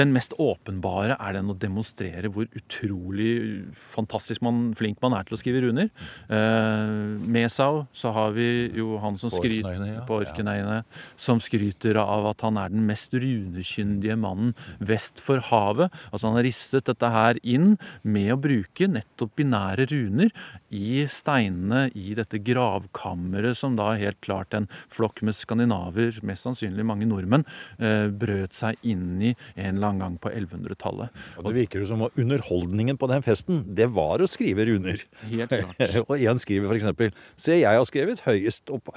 den 0.00 0.14
mest 0.14 0.34
åpenbare 0.40 1.16
er 1.20 1.36
den 1.36 1.50
å 1.52 1.56
demonstrere 1.58 2.30
hvor 2.32 2.48
utrolig 2.56 3.32
fantastisk 3.76 4.42
man, 4.44 4.70
flink 4.78 5.00
man 5.04 5.16
er 5.18 5.26
til 5.28 5.36
å 5.36 5.40
skrive 5.40 5.62
runer. 5.66 5.90
Uh, 6.30 7.18
Mesau 7.30 7.84
så 7.96 8.12
har 8.16 8.34
vi 8.36 8.48
jo 8.76 8.98
han 9.02 9.18
som 9.20 9.32
skryter 9.32 9.82
ja. 9.84 10.04
på 10.08 10.20
Orknøyene, 10.22 10.82
som 11.20 11.42
skryter 11.42 11.98
av 12.00 12.30
at 12.32 12.44
han 12.46 12.58
er 12.60 12.72
den 12.72 12.86
mest 12.88 13.14
runekyndige 13.16 14.16
mannen 14.20 14.54
vest 14.78 15.20
for 15.22 15.42
havet. 15.50 15.92
Altså 16.10 16.30
han 16.30 16.38
har 16.38 16.48
ristet 16.48 16.88
dette 16.88 17.12
her 17.12 17.40
inn 17.42 17.74
med 18.02 18.32
å 18.34 18.40
bruke 18.40 18.88
nettopp 18.90 19.36
binære 19.40 19.88
runer 19.92 20.32
i 20.74 21.04
steinene 21.10 21.88
i 21.98 22.14
dette 22.18 22.40
gravkammeret 22.46 23.58
som 23.58 23.76
da 23.78 23.92
helt 24.00 24.20
klart 24.24 24.56
en 24.56 24.70
flokk 24.92 25.24
med 25.26 25.36
skandinaver, 25.36 26.20
mest 26.26 26.46
sannsynlig 26.46 26.86
mange 26.86 27.08
nordmenn, 27.10 27.46
uh, 27.82 28.08
brøt 28.10 28.56
seg 28.56 28.80
inn 28.86 29.20
i 29.20 29.34
en 29.56 29.76
eller 29.76 29.89
annen 29.89 29.89
gang 29.98 30.18
på 30.20 30.30
1100-tallet. 30.30 31.16
Og 31.40 31.48
Det 31.48 31.54
virker 31.56 31.82
jo 31.82 31.88
som 31.90 32.04
at 32.06 32.18
underholdningen 32.20 32.98
på 33.00 33.08
den 33.10 33.24
festen, 33.26 33.64
det 33.66 33.88
var 33.96 34.22
å 34.22 34.28
skrive 34.30 34.68
runer. 34.68 35.02
Helt 35.26 35.50
klart. 35.50 35.80
og 36.08 36.14
én 36.18 36.38
skriver 36.42 36.70
f.eks.: 36.70 37.16
Se, 37.36 37.56
jeg 37.58 37.80
har 37.80 37.88
skrevet 37.88 38.22
høyest 38.26 38.70
opp 38.70 38.92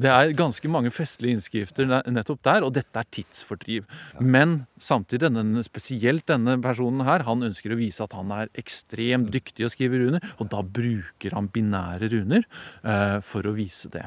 Det 0.00 0.10
er 0.10 0.32
ganske 0.36 0.68
mange 0.72 0.90
festlige 0.94 1.36
innskrifter 1.36 1.88
nettopp 1.88 2.42
der, 2.46 2.66
og 2.66 2.74
dette 2.76 2.98
er 2.98 3.08
tidsfordriv. 3.12 3.86
Men 4.20 4.66
samtidig, 4.80 5.30
denne, 5.34 5.62
spesielt 5.66 6.26
denne 6.28 6.58
personen 6.64 7.04
her, 7.06 7.26
han 7.28 7.46
ønsker 7.46 7.72
å 7.72 7.78
vise 7.78 8.04
at 8.04 8.16
han 8.16 8.32
er 8.34 8.52
ekstremt 8.58 9.30
dyktig 9.34 9.66
å 9.66 9.72
skrive 9.72 10.00
runer, 10.02 10.24
og 10.40 10.50
da 10.52 10.62
bruker 10.62 11.36
han 11.36 11.50
binære 11.52 12.10
runer 12.12 12.44
uh, 12.82 13.22
for 13.24 13.46
å 13.46 13.56
vise 13.56 13.92
det. 13.92 14.06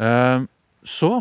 Uh, 0.00 0.48
så 0.84 1.20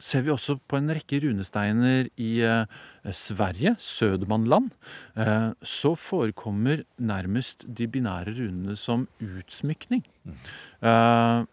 ser 0.00 0.24
vi 0.26 0.32
også 0.32 0.58
på 0.68 0.80
en 0.80 0.90
rekke 0.96 1.20
runesteiner 1.24 2.08
i 2.20 2.32
eh, 2.46 2.80
Sverige, 3.14 3.76
Södermanland, 3.78 4.72
eh, 5.20 5.52
så 5.62 5.94
forekommer 5.98 6.84
nærmest 6.98 7.66
de 7.68 7.88
binære 7.90 8.34
runene 8.40 8.76
som 8.80 9.06
utsmykning. 9.20 10.04
Eh, 10.80 11.46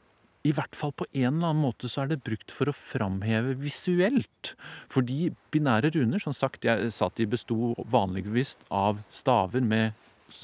i 0.47 0.53
hvert 0.55 0.77
fall 0.79 0.93
på 0.95 1.07
en 1.11 1.37
eller 1.37 1.49
annen 1.49 1.63
måte 1.65 1.89
så 1.91 2.05
er 2.05 2.13
det 2.13 2.23
brukt 2.23 2.53
for 2.55 2.71
å 2.71 2.75
framheve 2.75 3.57
visuelt. 3.59 4.53
Fordi 4.91 5.31
binære 5.51 5.91
runer, 5.97 6.21
som 6.23 6.35
sagt, 6.35 6.67
jeg 6.67 6.91
sa 6.95 7.09
at 7.09 7.19
de 7.19 7.27
besto 7.27 7.73
vanligvis 7.91 8.55
av 8.71 9.01
staver 9.11 9.65
med 9.65 9.97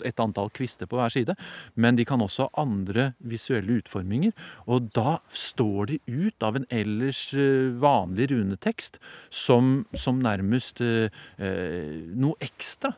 et 0.05 0.19
antall 0.21 0.51
kvister 0.53 0.89
på 0.89 0.99
hver 0.99 1.13
side, 1.13 1.35
men 1.75 1.97
de 1.99 2.05
kan 2.07 2.21
også 2.23 2.47
ha 2.47 2.63
andre 2.63 3.11
visuelle 3.19 3.79
utforminger. 3.81 4.33
Og 4.67 4.89
da 4.95 5.17
står 5.29 5.93
de 5.93 5.99
ut 6.07 6.45
av 6.45 6.59
en 6.59 6.67
ellers 6.73 7.25
eh, 7.35 7.73
vanlig 7.81 8.31
runetekst 8.33 8.99
som, 9.33 9.83
som 9.93 10.21
nærmest 10.23 10.83
eh, 10.83 11.13
eh, 11.37 12.03
noe 12.13 12.39
ekstra. 12.43 12.93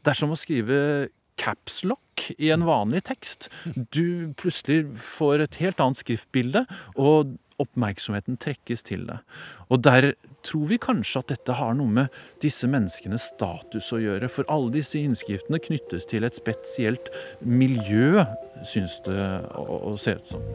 Det 0.00 0.14
er 0.14 0.20
som 0.20 0.32
å 0.32 0.38
skrive 0.38 1.10
capslock 1.40 2.30
i 2.36 2.50
en 2.52 2.66
vanlig 2.68 3.04
tekst. 3.08 3.48
Du 3.94 4.32
plutselig 4.40 4.84
får 5.00 5.46
et 5.46 5.60
helt 5.62 5.80
annet 5.80 6.02
skriftbilde, 6.02 6.66
og 7.00 7.36
oppmerksomheten 7.60 8.38
trekkes 8.40 8.84
til 8.88 9.06
det. 9.08 9.20
Og 9.70 9.82
der 9.84 10.12
tror 10.46 10.66
vi 10.70 10.80
kanskje 10.80 11.22
at 11.22 11.32
dette 11.34 11.56
har 11.58 11.74
noe 11.78 11.92
med 12.00 12.20
disse 12.42 12.68
menneskenes 12.70 13.30
status 13.34 13.90
å 13.94 14.00
gjøre. 14.02 14.30
For 14.32 14.48
alle 14.52 14.72
disse 14.78 15.00
innskriftene 15.00 15.60
knyttes 15.62 16.08
til 16.10 16.26
et 16.26 16.38
spesielt 16.38 17.12
miljø, 17.44 18.24
syns 18.66 19.00
det 19.06 19.20
å, 19.56 19.96
se 20.00 20.16
ut 20.18 20.34
som. 20.34 20.48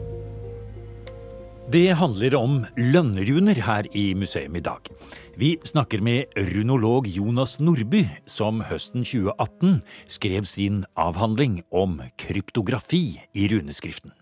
Det 1.66 1.96
handler 1.98 2.36
om 2.38 2.60
lønnruner 2.78 3.58
her 3.66 3.88
i 3.90 4.12
museum 4.14 4.54
i 4.54 4.62
dag. 4.62 4.86
Vi 5.34 5.56
snakker 5.66 5.98
med 5.98 6.30
runolog 6.52 7.08
Jonas 7.10 7.56
Nordby, 7.58 8.04
som 8.30 8.62
høsten 8.68 9.02
2018 9.02 9.80
skrev 10.06 10.46
sin 10.46 10.84
avhandling 10.94 11.64
om 11.74 11.98
kryptografi 12.22 13.18
i 13.34 13.48
runeskriften. 13.50 14.14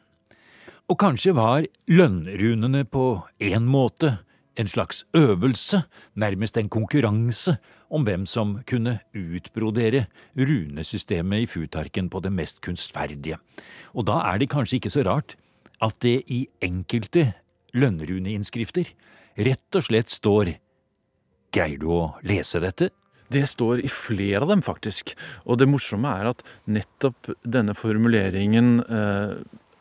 Og 0.84 0.98
kanskje 1.00 1.32
var 1.32 1.64
lønnrunene 1.88 2.82
på 2.84 3.22
en 3.40 3.64
måte 3.64 4.18
en 4.60 4.68
slags 4.68 5.04
øvelse, 5.16 5.80
nærmest 6.14 6.58
en 6.60 6.68
konkurranse, 6.68 7.56
om 7.90 8.04
hvem 8.04 8.26
som 8.26 8.58
kunne 8.68 8.98
utbrodere 9.16 10.04
runesystemet 10.36 11.46
i 11.46 11.48
futarken 11.48 12.10
på 12.10 12.20
det 12.20 12.32
mest 12.32 12.60
kunstferdige. 12.60 13.38
Og 13.94 14.06
da 14.10 14.20
er 14.28 14.38
det 14.38 14.50
kanskje 14.52 14.76
ikke 14.76 14.92
så 14.92 15.06
rart 15.08 15.36
at 15.82 15.96
det 16.04 16.20
i 16.28 16.44
enkelte 16.62 17.32
lønnruneinnskrifter 17.74 18.92
rett 19.40 19.80
og 19.80 19.88
slett 19.88 20.12
står 20.12 20.54
Greier 21.54 21.78
du 21.78 21.86
å 21.94 22.04
lese 22.26 22.58
dette? 22.58 22.90
Det 23.30 23.44
står 23.46 23.80
i 23.86 23.90
flere 23.90 24.42
av 24.42 24.50
dem, 24.50 24.62
faktisk. 24.62 25.12
Og 25.46 25.60
det 25.60 25.68
morsomme 25.70 26.10
er 26.18 26.32
at 26.32 26.42
nettopp 26.66 27.30
denne 27.46 27.76
formuleringen 27.78 28.80
eh, 28.82 29.36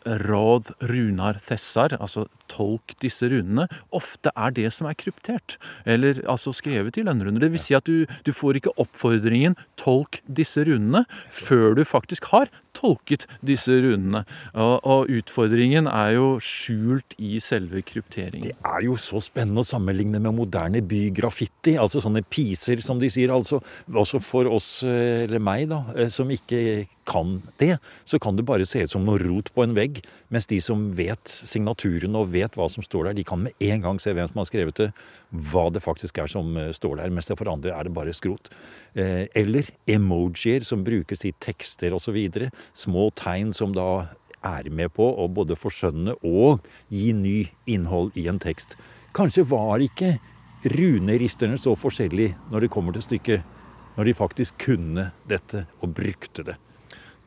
Råd 0.05 0.71
runar 0.79 1.39
thessar, 1.39 1.97
altså 1.99 2.27
tolk 2.51 2.95
disse 3.03 3.29
runene, 3.31 3.67
ofte 3.95 4.33
er 4.35 4.55
det 4.55 4.69
som 4.75 4.89
er 4.89 4.97
kryptert. 4.99 5.57
Eller 5.85 6.21
altså 6.29 6.53
skrevet 6.55 6.97
i 6.97 7.05
lønnrunder. 7.05 7.43
Det 7.43 7.53
vil 7.53 7.63
si 7.63 7.77
at 7.77 7.87
du, 7.89 8.05
du 8.25 8.33
får 8.35 8.59
ikke 8.59 8.75
oppfordringen 8.81 9.57
'tolk 9.79 10.21
disse 10.27 10.63
runene' 10.63 11.05
før 11.29 11.75
du 11.77 11.83
faktisk 11.87 12.31
har 12.33 12.51
tolket 12.73 13.25
disse 13.45 13.73
runene. 13.83 14.23
Og, 14.53 14.75
og 14.83 15.11
utfordringen 15.13 15.87
er 15.89 16.15
jo 16.17 16.27
skjult 16.43 17.15
i 17.21 17.37
selve 17.43 17.83
krypteringen. 17.85 18.49
Det 18.49 18.71
er 18.73 18.85
jo 18.87 18.97
så 18.99 19.21
spennende 19.23 19.63
å 19.63 19.67
sammenligne 19.67 20.21
med 20.23 20.35
moderne 20.37 20.81
bygraffiti. 20.85 21.77
Altså 21.81 22.01
sånne 22.03 22.23
piser, 22.25 22.81
som 22.83 23.01
de 23.01 23.11
sier. 23.13 23.33
Altså, 23.33 23.61
også 23.89 24.21
for 24.23 24.49
oss, 24.51 24.75
eh, 24.87 25.25
eller 25.27 25.43
meg, 25.43 25.67
da, 25.71 25.83
eh, 25.95 26.11
som 26.13 26.31
ikke 26.33 26.85
kan 27.07 27.41
det, 27.59 27.77
så 28.07 28.19
kan 28.21 28.37
det 28.37 28.47
bare 28.47 28.67
se 28.67 28.85
ut 28.85 28.93
som 28.93 29.03
noe 29.05 29.21
rot 29.21 29.51
på 29.53 29.65
en 29.65 29.75
vegg. 29.77 30.01
Mens 30.33 30.49
de 30.49 30.59
som 30.63 30.89
vet 30.97 31.29
signaturen 31.29 32.17
og 32.17 32.32
vet 32.33 32.57
hva 32.57 32.67
som 32.71 32.85
står 32.85 33.09
der, 33.09 33.17
de 33.17 33.25
kan 33.27 33.43
med 33.45 33.53
en 33.63 33.83
gang 33.83 34.01
se 34.01 34.13
hvem 34.15 34.29
som 34.31 34.41
har 34.41 34.49
skrevet 34.49 34.79
det, 34.79 34.89
hva 35.51 35.67
det 35.73 35.83
faktisk 35.85 36.19
er 36.23 36.31
som 36.31 36.57
eh, 36.57 36.73
står 36.75 36.99
der. 36.99 37.13
Mens 37.13 37.31
for 37.33 37.51
andre 37.51 37.75
er 37.75 37.87
det 37.87 37.95
bare 37.95 38.15
skrot. 38.15 38.51
Eh, 38.97 39.29
eller 39.37 39.69
emojier 39.89 40.65
som 40.67 40.83
brukes 40.85 41.25
i 41.25 41.33
tekster 41.43 41.95
osv. 41.95 42.19
Små 42.73 43.09
tegn 43.19 43.53
som 43.55 43.75
da 43.75 44.09
er 44.43 44.67
med 44.69 44.91
på 44.95 45.05
å 45.07 45.29
både 45.31 45.57
forskjønne 45.59 46.17
og 46.27 46.65
gi 46.91 47.13
ny 47.15 47.37
innhold 47.69 48.17
i 48.19 48.27
en 48.31 48.41
tekst. 48.43 48.75
Kanskje 49.15 49.45
var 49.47 49.83
ikke 49.83 50.17
runeristerne 50.73 51.57
så 51.59 51.75
forskjellige 51.79 52.35
når 52.51 52.65
det 52.65 52.73
kommer 52.73 52.95
til 52.95 53.05
stykket, 53.05 53.43
når 53.97 54.09
de 54.09 54.17
faktisk 54.17 54.57
kunne 54.65 55.11
dette 55.29 55.65
og 55.81 55.93
brukte 55.95 56.45
det. 56.47 56.57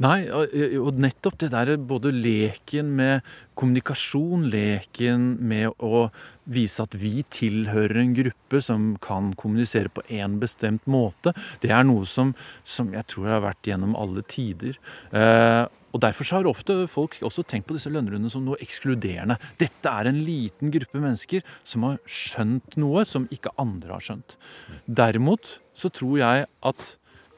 Nei, 0.05 0.27
og, 0.29 0.53
og 0.83 0.99
nettopp 1.01 1.39
det 1.41 1.49
der 1.55 1.71
både 1.81 2.11
leken 2.13 2.91
med 2.99 3.25
kommunikasjon, 3.57 4.43
leken 4.53 5.23
med 5.41 5.71
å 5.81 6.11
vise 6.53 6.85
at 6.85 6.93
vi 7.01 7.23
tilhører 7.33 8.03
en 8.03 8.13
gruppe 8.19 8.61
som 8.61 8.91
kan 9.01 9.31
kommunisere 9.41 9.89
på 9.89 10.05
en 10.19 10.37
bestemt 10.43 10.85
måte, 10.85 11.33
det 11.65 11.73
er 11.73 11.89
noe 11.89 12.05
som, 12.05 12.35
som 12.61 12.93
jeg 12.93 13.09
tror 13.09 13.31
har 13.39 13.47
vært 13.47 13.73
gjennom 13.73 13.97
alle 13.97 14.25
tider. 14.29 14.77
Eh, 15.17 15.65
Og 15.97 16.03
Derfor 16.05 16.29
har 16.29 16.45
ofte 16.51 16.75
folk 16.93 17.17
også 17.25 17.41
tenkt 17.49 17.71
på 17.71 17.73
disse 17.79 17.89
lønnrundene 17.89 18.29
som 18.29 18.45
noe 18.45 18.61
ekskluderende. 18.61 19.39
Dette 19.57 19.89
er 19.89 20.11
en 20.11 20.19
liten 20.27 20.69
gruppe 20.75 21.01
mennesker 21.01 21.41
som 21.65 21.87
har 21.89 21.97
skjønt 22.05 22.77
noe 22.77 23.07
som 23.09 23.25
ikke 23.33 23.55
andre 23.57 23.95
har 23.97 24.05
skjønt. 24.05 24.37
Derimot 24.85 25.55
så 25.73 25.89
tror 25.89 26.19
jeg 26.21 26.45
at 26.69 26.97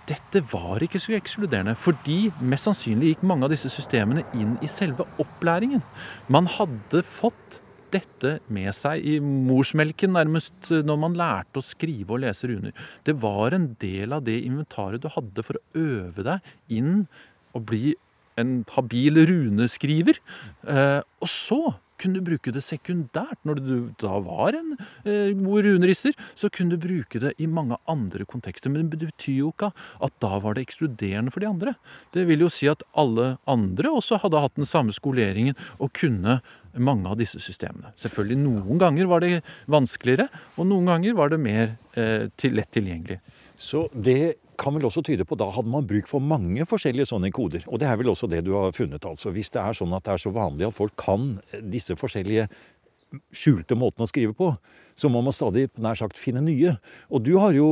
dette 0.08 0.42
var 0.52 0.82
ikke 0.84 1.00
så 1.02 1.14
ekskluderende, 1.18 1.76
fordi 1.78 2.30
mest 2.40 2.68
sannsynlig 2.68 3.14
gikk 3.14 3.24
mange 3.28 3.46
av 3.46 3.52
disse 3.52 3.70
systemene 3.72 4.24
inn 4.36 4.56
i 4.64 4.70
selve 4.70 5.06
opplæringen. 5.20 5.82
Man 6.32 6.48
hadde 6.50 7.04
fått 7.06 7.60
dette 7.92 8.34
med 8.52 8.74
seg 8.76 9.04
i 9.06 9.16
morsmelken 9.24 10.12
nærmest 10.16 10.70
når 10.84 11.00
man 11.00 11.16
lærte 11.16 11.60
å 11.60 11.64
skrive 11.64 12.16
og 12.16 12.22
lese 12.24 12.50
runer. 12.50 12.74
Det 13.04 13.16
var 13.22 13.56
en 13.56 13.70
del 13.80 14.12
av 14.16 14.24
det 14.26 14.36
inventaret 14.44 15.02
du 15.02 15.08
hadde 15.12 15.44
for 15.46 15.58
å 15.58 15.80
øve 15.80 16.26
deg 16.26 16.78
inn 16.80 17.06
og 17.56 17.64
bli 17.70 17.94
en 18.38 18.62
habil 18.76 19.22
runeskriver. 19.28 20.20
Eh, 20.68 21.00
og 21.00 21.30
så 21.32 21.62
kunne 22.00 22.18
du 22.18 22.26
bruke 22.26 22.52
det 22.54 22.62
sekundært. 22.64 23.38
Når 23.48 23.60
du 23.62 23.72
da 24.00 24.18
var 24.24 24.56
en 24.58 24.74
eh, 25.04 25.34
god 25.38 25.66
runerister, 25.68 26.16
så 26.38 26.50
kunne 26.52 26.76
du 26.76 26.82
bruke 26.82 27.20
det 27.22 27.34
i 27.42 27.48
mange 27.50 27.78
andre 27.90 28.26
kontekster. 28.28 28.72
Men 28.72 28.88
det 28.88 29.02
betyr 29.02 29.40
jo 29.42 29.52
ikke 29.54 29.72
at 30.04 30.14
da 30.22 30.38
var 30.44 30.56
det 30.56 30.66
ekskluderende 30.66 31.34
for 31.34 31.44
de 31.44 31.50
andre. 31.50 31.74
Det 32.14 32.26
vil 32.28 32.46
jo 32.46 32.52
si 32.52 32.70
at 32.70 32.84
alle 32.98 33.36
andre 33.50 33.92
også 33.92 34.20
hadde 34.22 34.42
hatt 34.42 34.56
den 34.58 34.68
samme 34.68 34.94
skoleringen 34.96 35.58
og 35.78 35.92
kunne 35.98 36.40
mange 36.78 37.10
av 37.10 37.18
disse 37.18 37.40
systemene. 37.42 37.92
Selvfølgelig 37.98 38.38
noen 38.42 38.80
ganger 38.80 39.08
var 39.10 39.24
det 39.24 39.40
vanskeligere, 39.70 40.28
og 40.56 40.68
noen 40.70 40.90
ganger 40.90 41.16
var 41.18 41.32
det 41.32 41.40
mer 41.42 41.72
eh, 41.98 42.28
til 42.38 42.58
lett 42.58 42.70
tilgjengelig. 42.74 43.18
Så 43.58 43.88
det 43.92 44.38
kan 44.58 44.74
vel 44.76 44.88
også 44.88 45.04
tyde 45.06 45.26
på 45.28 45.38
da 45.38 45.48
hadde 45.54 45.70
man 45.72 45.86
bruk 45.88 46.08
for 46.10 46.24
mange 46.24 46.66
forskjellige 46.68 47.12
sånne 47.12 47.30
koder. 47.34 47.64
Og 47.68 47.80
det 47.80 47.88
er 47.88 48.00
vel 48.00 48.10
også 48.12 48.30
det 48.30 48.44
du 48.46 48.54
har 48.56 48.74
funnet, 48.76 49.04
altså. 49.06 49.32
Hvis 49.34 49.52
det 49.54 49.62
er 49.62 49.78
sånn 49.78 49.94
at 49.96 50.06
det 50.06 50.16
er 50.16 50.24
så 50.24 50.34
vanlig 50.34 50.68
at 50.68 50.76
folk 50.76 50.96
kan 50.98 51.36
disse 51.72 51.96
forskjellige 51.98 52.48
skjulte 53.32 53.76
måtene 53.78 54.04
å 54.04 54.10
skrive 54.10 54.34
på, 54.36 54.50
så 54.98 55.08
må 55.12 55.20
man 55.24 55.34
stadig 55.34 55.68
nær 55.80 55.96
sagt 55.98 56.18
finne 56.20 56.42
nye. 56.44 56.74
Og 57.08 57.22
du 57.24 57.32
har 57.38 57.54
jo 57.56 57.68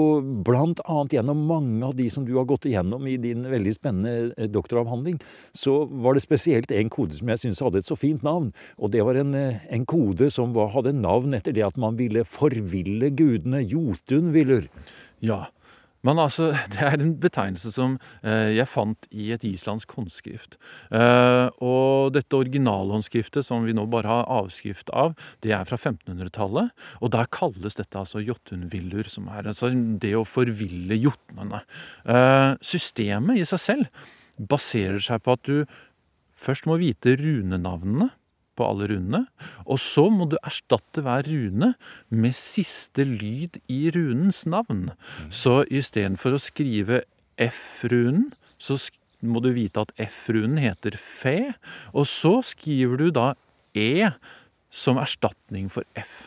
blant 0.46 0.80
annet 0.86 1.16
gjennom 1.18 1.42
mange 1.48 1.82
av 1.84 1.96
de 1.98 2.06
som 2.12 2.24
du 2.26 2.32
har 2.38 2.46
gått 2.48 2.68
igjennom 2.70 3.06
i 3.10 3.16
din 3.20 3.44
veldig 3.50 3.74
spennende 3.76 4.32
eh, 4.36 4.50
doktoravhandling, 4.52 5.18
så 5.56 5.80
var 5.90 6.16
det 6.16 6.24
spesielt 6.24 6.72
en 6.72 6.92
kode 6.92 7.18
som 7.18 7.32
jeg 7.32 7.42
syns 7.42 7.62
hadde 7.64 7.82
et 7.82 7.88
så 7.88 7.98
fint 7.98 8.24
navn. 8.26 8.52
Og 8.78 8.94
det 8.94 9.04
var 9.06 9.18
en, 9.20 9.34
eh, 9.36 9.66
en 9.74 9.86
kode 9.88 10.30
som 10.34 10.54
var, 10.56 10.72
hadde 10.76 10.94
navn 10.96 11.36
etter 11.36 11.56
det 11.56 11.66
at 11.66 11.80
man 11.80 11.98
ville 12.00 12.24
forville 12.24 13.12
gudene. 13.18 13.64
Jotunviller. 13.66 14.70
Ja, 15.24 15.46
men 16.04 16.20
altså, 16.20 16.50
det 16.74 16.82
er 16.84 16.98
en 17.00 17.14
betegnelse 17.22 17.72
som 17.74 17.96
eh, 18.22 18.52
jeg 18.56 18.68
fant 18.70 19.08
i 19.10 19.30
et 19.34 19.46
islandsk 19.46 19.94
håndskrift. 19.96 20.58
Eh, 20.94 21.46
og 21.64 22.12
dette 22.16 22.38
originalhåndskriftet 22.38 23.46
som 23.46 23.66
vi 23.66 23.74
nå 23.76 23.86
bare 23.92 24.10
har 24.10 24.30
avskrift 24.42 24.92
av, 24.96 25.16
det 25.44 25.54
er 25.56 25.66
fra 25.68 25.78
1500-tallet. 25.78 26.74
Og 27.00 27.14
der 27.14 27.30
kalles 27.34 27.78
dette 27.78 28.00
altså 28.00 28.22
jotunvillur, 28.24 29.08
som 29.10 29.30
er 29.32 29.50
altså 29.52 29.72
det 29.72 30.14
å 30.18 30.26
forville 30.28 31.00
jotnene. 31.00 31.64
Eh, 32.04 32.52
systemet 32.64 33.42
i 33.42 33.48
seg 33.48 33.62
selv 33.62 34.06
baserer 34.36 35.00
seg 35.00 35.22
på 35.24 35.36
at 35.36 35.48
du 35.48 35.64
først 36.36 36.66
må 36.68 36.76
vite 36.80 37.16
runenavnene 37.16 38.10
på 38.56 38.66
alle 38.66 38.88
runene. 38.90 39.22
Og 39.64 39.80
så 39.82 40.06
må 40.12 40.28
du 40.30 40.38
erstatte 40.42 41.04
hver 41.04 41.28
rune 41.28 41.72
med 42.10 42.36
siste 42.38 43.06
lyd 43.06 43.60
i 43.72 43.86
runens 43.94 44.44
navn. 44.48 44.90
Så 45.30 45.62
istedenfor 45.68 46.36
å 46.36 46.42
skrive 46.42 47.04
F-runen, 47.40 48.30
så 48.58 48.78
må 49.26 49.42
du 49.44 49.50
vite 49.56 49.82
at 49.82 49.92
F-runen 50.00 50.60
heter 50.60 50.96
fe, 51.00 51.52
og 51.92 52.08
så 52.08 52.38
skriver 52.44 53.00
du 53.00 53.10
da 53.14 53.32
E 53.76 54.08
som 54.72 55.00
erstatning 55.00 55.68
for 55.72 55.84
F. 55.98 56.26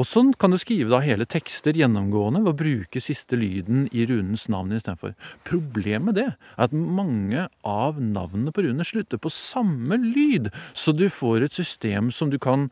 Og 0.00 0.08
sånn 0.08 0.32
kan 0.40 0.54
du 0.54 0.58
skrive 0.60 0.92
da 0.92 1.02
hele 1.04 1.26
tekster 1.28 1.76
gjennomgående 1.76 2.40
ved 2.44 2.52
å 2.54 2.58
bruke 2.62 3.02
siste 3.02 3.36
lyden 3.36 3.84
i 3.92 4.06
runens 4.08 4.46
navn 4.52 4.72
istedenfor. 4.72 5.12
Problemet 5.48 6.06
med 6.08 6.18
det 6.20 6.26
er 6.30 6.64
at 6.64 6.72
mange 6.72 7.46
av 7.68 8.00
navnene 8.00 8.54
på 8.54 8.64
runene 8.64 8.86
slutter 8.88 9.20
på 9.20 9.32
samme 9.32 9.98
lyd, 10.00 10.48
så 10.72 10.96
du 10.96 11.08
får 11.12 11.46
et 11.46 11.60
system 11.60 12.10
som 12.14 12.32
du 12.32 12.40
kan 12.42 12.70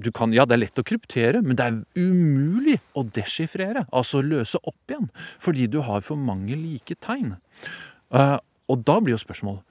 du 0.00 0.08
kan, 0.08 0.32
ja, 0.32 0.46
det 0.48 0.56
er 0.56 0.62
lett 0.62 0.80
å 0.80 0.84
kryptere, 0.88 1.42
men 1.44 1.56
det 1.58 1.66
er 1.66 1.74
umulig 2.00 2.78
å 2.96 3.02
deschiffrere. 3.04 3.84
Altså 3.92 4.22
løse 4.24 4.56
opp 4.64 4.88
igjen. 4.88 5.10
Fordi 5.42 5.66
du 5.68 5.82
har 5.84 6.00
for 6.00 6.16
mange 6.16 6.56
like 6.56 6.96
tegn. 7.04 7.34
Uh, 8.08 8.38
og 8.72 8.86
da 8.88 8.96
blir 9.02 9.16
jo 9.16 9.20
spørsmålet 9.20 9.68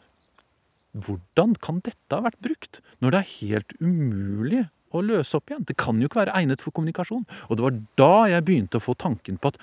hvordan 0.91 1.53
kan 1.63 1.79
dette 1.85 2.11
ha 2.11 2.25
vært 2.25 2.41
brukt, 2.43 2.81
når 2.99 3.13
det 3.13 3.19
er 3.21 3.33
helt 3.39 3.75
umulig 3.79 4.65
å 4.91 5.03
løse 5.05 5.37
opp 5.37 5.51
igjen. 5.51 5.65
Det 5.67 5.77
kan 5.79 5.99
jo 6.01 6.09
ikke 6.09 6.23
være 6.23 6.35
egnet 6.39 6.63
for 6.63 6.75
kommunikasjon. 6.75 7.27
Og 7.49 7.57
det 7.57 7.65
var 7.67 7.77
da 7.99 8.15
jeg 8.35 8.47
begynte 8.47 8.81
å 8.81 8.83
få 8.83 8.97
tanken 8.99 9.39
på 9.41 9.53
at 9.53 9.61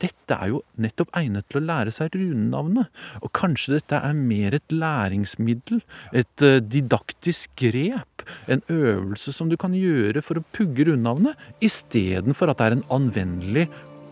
dette 0.00 0.32
er 0.36 0.48
jo 0.48 0.62
nettopp 0.80 1.12
egnet 1.18 1.44
til 1.50 1.60
å 1.60 1.64
lære 1.66 1.92
seg 1.92 2.14
runenavnet. 2.16 2.88
Og 3.20 3.32
kanskje 3.36 3.76
dette 3.76 4.00
er 4.00 4.16
mer 4.16 4.56
et 4.56 4.72
læringsmiddel, 4.72 5.82
et 6.16 6.46
uh, 6.46 6.56
didaktisk 6.64 7.52
grep, 7.60 8.24
en 8.48 8.64
øvelse 8.72 9.34
som 9.36 9.52
du 9.52 9.58
kan 9.60 9.76
gjøre 9.76 10.24
for 10.24 10.40
å 10.40 10.46
pugge 10.56 10.88
runenavnet, 10.88 11.36
istedenfor 11.64 12.52
at 12.52 12.60
det 12.60 12.68
er 12.68 12.78
en 12.78 12.86
anvendelig 12.96 13.68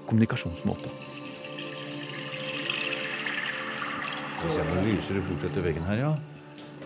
kommunikasjonsmåte. 0.08 0.92
Nå 4.38 4.82
lyser 4.86 5.18
det 5.18 5.24
bort 5.26 5.48
etter 5.48 5.64
veggen 5.64 5.88
her, 5.88 6.04
ja. 6.04 6.37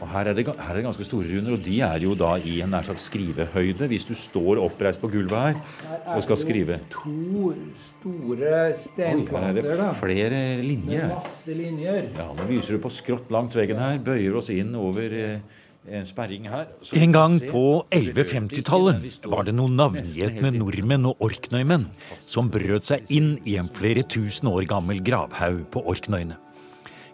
Og 0.02 0.08
her 0.10 0.32
er, 0.32 0.34
det, 0.34 0.44
her 0.50 0.72
er 0.72 0.80
det 0.80 0.84
ganske 0.88 1.04
store 1.06 1.28
runer, 1.30 1.54
og 1.54 1.62
de 1.62 1.76
er 1.86 2.02
jo 2.02 2.16
da 2.18 2.32
i 2.42 2.56
en 2.64 2.72
nær 2.74 2.86
sagt 2.88 3.02
skrivehøyde. 3.04 3.86
Hvis 3.92 4.06
du 4.08 4.14
står 4.18 4.58
oppreist 4.64 4.98
på 5.02 5.10
gulvet 5.12 5.52
her 5.52 6.16
og 6.16 6.24
skal 6.26 6.40
skrive. 6.40 6.80
To 6.96 7.52
store 7.86 8.62
steinplanter. 8.82 9.62
Her 9.62 9.74
er 9.76 9.82
det 9.84 9.90
flere 10.00 10.44
linjer. 10.66 11.06
Med 11.06 11.16
masse 11.16 11.58
linjer. 11.62 12.08
Ja, 12.18 12.30
Nå 12.34 12.48
lyser 12.50 12.76
du 12.76 12.82
på 12.82 12.90
skrått 12.90 13.30
langs 13.34 13.54
veggen 13.58 13.78
her. 13.78 14.00
Bøyer 14.02 14.40
oss 14.42 14.50
inn 14.50 14.74
over 14.78 15.14
eh, 15.14 15.60
en 15.86 16.06
sperring 16.06 16.50
her. 16.50 16.66
Så 16.82 16.98
en 16.98 17.14
gang 17.14 17.38
på 17.50 17.64
1150-tallet 17.94 19.22
var 19.30 19.46
det 19.46 19.54
noen 19.54 19.78
navngjetne 19.78 20.50
nordmenn 20.54 21.10
og 21.10 21.22
orknøymenn 21.26 21.86
som 22.18 22.50
brøt 22.50 22.90
seg 22.90 23.10
inn 23.14 23.36
i 23.46 23.58
en 23.60 23.70
flere 23.70 24.02
tusen 24.02 24.50
år 24.50 24.66
gammel 24.70 25.02
gravhaug 25.04 25.68
på 25.70 25.86
Orknøyene. 25.94 26.38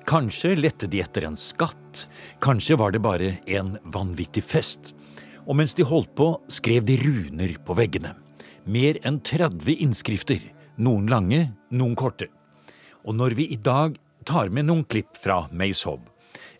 Kanskje 0.08 0.54
lette 0.56 0.88
de 0.88 1.02
etter 1.04 1.26
en 1.28 1.36
skatt, 1.36 1.76
kanskje 2.44 2.78
var 2.78 2.92
det 2.94 3.02
bare 3.04 3.34
en 3.46 3.76
vanvittig 3.94 4.44
fest. 4.44 4.92
Og 5.48 5.56
mens 5.56 5.74
de 5.74 5.86
holdt 5.86 6.14
på, 6.18 6.32
skrev 6.52 6.84
de 6.84 6.98
runer 7.00 7.54
på 7.64 7.76
veggene. 7.78 8.14
Mer 8.68 8.98
enn 9.08 9.20
30 9.24 9.78
innskrifter, 9.84 10.42
noen 10.76 11.08
lange, 11.08 11.46
noen 11.72 11.96
korte. 11.96 12.28
Og 13.06 13.16
når 13.16 13.36
vi 13.38 13.48
i 13.54 13.56
dag 13.56 13.96
tar 14.28 14.52
med 14.52 14.68
noen 14.68 14.84
klipp 14.84 15.16
fra 15.16 15.46
Mayshov, 15.52 16.02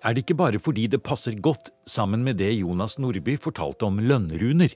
er 0.05 0.14
det 0.14 0.22
ikke 0.24 0.38
bare 0.38 0.61
fordi 0.62 0.87
det 0.88 1.03
passer 1.05 1.37
godt 1.42 1.72
sammen 1.88 2.22
med 2.24 2.38
det 2.40 2.53
Jonas 2.55 2.96
Nordby 3.03 3.37
fortalte 3.40 3.88
om 3.88 3.98
lønnruner, 4.01 4.72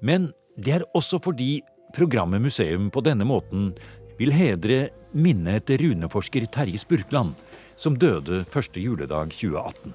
men 0.00 0.32
det 0.56 0.78
er 0.78 0.86
også 0.96 1.20
fordi 1.22 1.58
programmet 1.94 2.42
Museum 2.42 2.90
på 2.90 3.02
denne 3.04 3.26
måten 3.28 3.72
vil 4.18 4.32
hedre 4.34 4.88
minnet 5.14 5.62
etter 5.62 5.82
runeforsker 5.84 6.46
Terje 6.54 6.80
Spurkland, 6.80 7.34
som 7.76 7.98
døde 7.98 8.44
første 8.50 8.80
juledag 8.80 9.34
2018. 9.34 9.94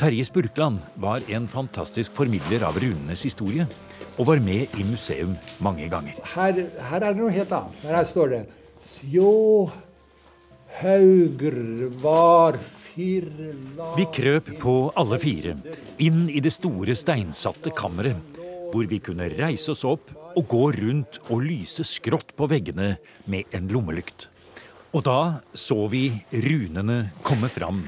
Terje 0.00 0.24
Spurkland 0.24 0.80
var 0.96 1.22
en 1.30 1.46
fantastisk 1.48 2.14
formidler 2.16 2.64
av 2.66 2.78
runenes 2.80 3.22
historie, 3.26 3.68
og 4.18 4.28
var 4.32 4.42
med 4.42 4.72
i 4.80 4.84
museum 4.88 5.36
mange 5.62 5.86
ganger. 5.92 6.16
Her, 6.34 6.64
her 6.88 7.00
er 7.00 7.12
det 7.12 7.20
noe 7.20 7.32
helt 7.34 7.52
annet. 7.54 7.84
Her 7.86 8.08
står 8.08 8.32
det 8.32 8.42
Sjå 8.92 9.32
hauger 10.80 11.58
var 12.02 12.56
firla 12.58 13.92
Vi 13.98 14.06
krøp 14.14 14.48
på 14.62 14.74
alle 14.98 15.18
fire 15.22 15.54
inn 16.02 16.24
i 16.32 16.40
det 16.44 16.54
store 16.54 16.96
steinsatte 16.98 17.72
kammeret, 17.76 18.18
hvor 18.72 18.88
vi 18.88 19.00
kunne 19.04 19.28
reise 19.36 19.74
oss 19.74 19.84
opp 19.84 20.10
og 20.32 20.44
gå 20.48 20.64
rundt 20.78 21.20
og 21.28 21.44
lyse 21.44 21.84
skrått 21.86 22.32
på 22.36 22.48
veggene 22.50 22.94
med 23.28 23.52
en 23.52 23.68
lommelykt. 23.72 24.31
Og 24.92 25.00
da 25.06 25.18
så 25.56 25.86
vi 25.88 26.10
runene 26.44 26.98
komme 27.24 27.48
fram 27.48 27.80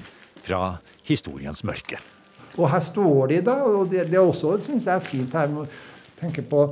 fra 0.44 0.78
historiens 1.04 1.60
mørke. 1.68 1.98
Og 2.56 2.70
her 2.70 2.80
står 2.84 3.32
de, 3.32 3.40
da. 3.44 3.58
Og 3.68 3.90
det, 3.92 4.06
det 4.08 4.20
også 4.20 4.56
syns 4.64 4.86
jeg 4.88 4.94
er 4.94 5.04
fint 5.04 5.36
her 5.36 5.52
å 5.52 5.66
tenke 6.20 6.44
på 6.48 6.64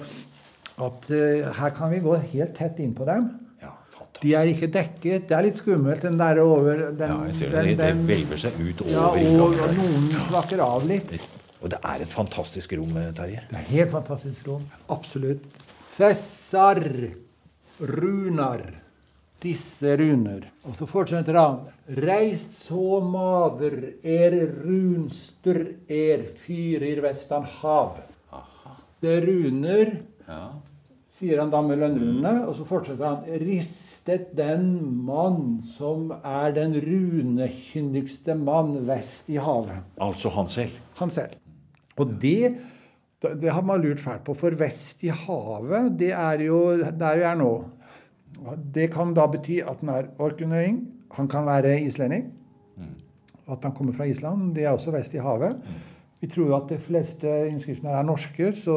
at 0.82 1.08
uh, 1.12 1.50
her 1.58 1.74
kan 1.76 1.92
vi 1.92 2.00
gå 2.00 2.16
helt 2.32 2.54
tett 2.56 2.80
inn 2.80 2.94
på 2.96 3.04
dem. 3.08 3.28
Ja, 3.60 3.74
de 4.22 4.34
er 4.38 4.48
ikke 4.54 4.70
dekket. 4.72 5.28
Det 5.28 5.36
er 5.36 5.44
litt 5.44 5.60
skummelt, 5.60 6.04
den 6.06 6.16
der 6.20 6.40
over 6.40 6.86
den, 6.96 7.12
ja, 7.12 7.18
jeg 7.28 7.36
ser 7.36 7.52
den, 7.52 7.68
det. 7.68 7.76
Det 7.76 7.90
den, 7.92 8.04
hvelver 8.08 8.40
seg 8.40 8.56
ut 8.56 8.84
over 8.86 8.94
ja, 8.96 9.08
og, 9.36 9.58
og 9.66 9.76
noen 9.76 10.10
slakker 10.30 10.64
av 10.64 10.86
litt. 10.88 11.16
Og 11.62 11.70
det 11.74 11.82
er 11.92 12.06
et 12.06 12.14
fantastisk 12.14 12.72
rom, 12.80 12.96
Terje. 13.14 13.44
Det 13.50 13.58
er 13.60 13.68
helt 13.68 13.92
fantastisk 13.92 14.48
rom. 14.48 14.64
Absolutt. 14.90 15.44
Fessar 15.92 16.80
runar 17.82 18.64
disse 19.42 19.96
runer. 19.98 20.46
Og 20.66 20.76
så 20.78 20.86
fortsetter 20.88 21.38
han. 21.38 21.60
Reist 22.02 22.54
så 22.64 23.00
maver 23.04 23.78
er 24.02 24.36
runster 24.62 25.64
er 25.90 26.26
fyrer 26.44 27.02
vestan 27.04 27.46
hav. 27.60 28.00
Det 29.02 29.16
er 29.18 29.24
runer, 29.26 29.96
ja. 30.28 30.42
sier 31.18 31.40
han 31.42 31.50
da 31.50 31.58
med 31.66 31.80
lønnrunene. 31.82 32.34
Og 32.46 32.54
så 32.60 32.66
fortsetter 32.68 33.08
han. 33.08 33.40
Ristet 33.42 34.30
den 34.38 34.68
mann 35.06 35.62
som 35.74 36.12
er 36.22 36.54
den 36.54 36.78
runekyndigste 36.84 38.38
mann 38.38 38.76
vest 38.86 39.30
i 39.32 39.40
havet. 39.42 39.82
Altså 39.98 40.30
han 40.36 40.50
selv? 40.50 40.78
Han 41.02 41.10
selv. 41.10 41.34
Og 41.98 42.14
det 42.22 42.54
det 43.22 43.52
har 43.54 43.62
man 43.62 43.82
lurt 43.82 44.00
fælt 44.02 44.24
på. 44.26 44.34
For 44.34 44.54
vest 44.58 45.04
i 45.06 45.12
havet, 45.14 45.92
det 45.98 46.10
er 46.10 46.42
jo 46.42 46.58
der 46.82 47.20
vi 47.20 47.26
er 47.28 47.36
nå. 47.38 47.52
Det 48.74 48.90
kan 48.92 49.14
da 49.14 49.26
bety 49.30 49.60
at 49.62 49.80
han 49.80 49.92
er 49.92 50.10
orkunøying. 50.22 50.82
Han 51.16 51.28
kan 51.28 51.46
være 51.46 51.80
islending. 51.80 52.30
At 53.50 53.64
han 53.64 53.72
kommer 53.74 53.92
fra 53.92 54.04
Island. 54.04 54.54
Det 54.54 54.64
er 54.64 54.70
også 54.70 54.94
vest 54.94 55.14
i 55.14 55.22
havet. 55.22 55.58
Vi 56.22 56.28
tror 56.30 56.46
jo 56.46 56.54
at 56.54 56.68
de 56.70 56.76
fleste 56.78 57.30
innskriftene 57.48 57.90
er 57.98 58.04
norske, 58.06 58.52
så, 58.54 58.74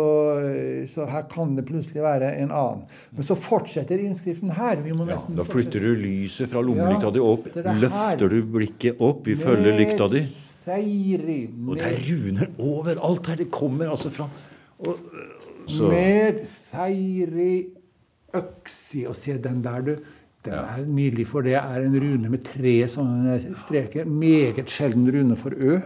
så, 0.89 1.03
her 1.05 1.27
kan 1.29 1.51
det 1.53 1.67
plutselig 1.67 2.01
være 2.01 2.31
en 2.41 2.49
annen. 2.49 2.79
Men 3.13 3.27
så 3.27 3.37
fortsetter 3.37 4.01
innskriften 4.01 4.49
her. 4.57 4.81
Ja, 4.81 5.19
da 5.37 5.45
flytter 5.45 5.85
du 5.85 5.91
lyset 6.01 6.49
fra 6.49 6.63
lommelykta 6.65 7.13
di 7.13 7.21
opp. 7.21 7.51
Løfter 7.53 8.33
du 8.33 8.39
blikket 8.55 8.97
opp. 8.97 9.21
Vi 9.29 9.37
følger 9.37 9.77
lykta 9.77 10.09
di. 10.15 10.23
Og 11.69 11.77
det 11.77 11.85
er 11.91 12.01
runer 12.07 12.49
overalt 12.57 13.29
her. 13.29 13.37
Det 13.43 13.51
kommer 13.53 13.93
altså 13.93 14.09
fra 14.09 14.25
og, 14.81 14.97
så. 15.69 15.87
Med 15.93 16.41
seiri 16.49 17.51
øksi. 18.39 19.05
Og 19.09 19.15
se 19.15 19.37
den 19.41 19.63
der, 19.63 19.81
du. 19.81 19.95
Den 20.45 20.53
er 20.53 20.85
nydelig, 20.85 21.27
for 21.27 21.41
det 21.41 21.55
er 21.57 21.81
en 21.81 21.95
rune 21.97 22.29
med 22.29 22.43
tre 22.45 22.75
sånne 22.91 23.39
streker. 23.57 24.05
Meget 24.05 24.69
sjelden 24.69 25.07
rune 25.09 25.37
for 25.39 25.55
Ø. 25.57 25.79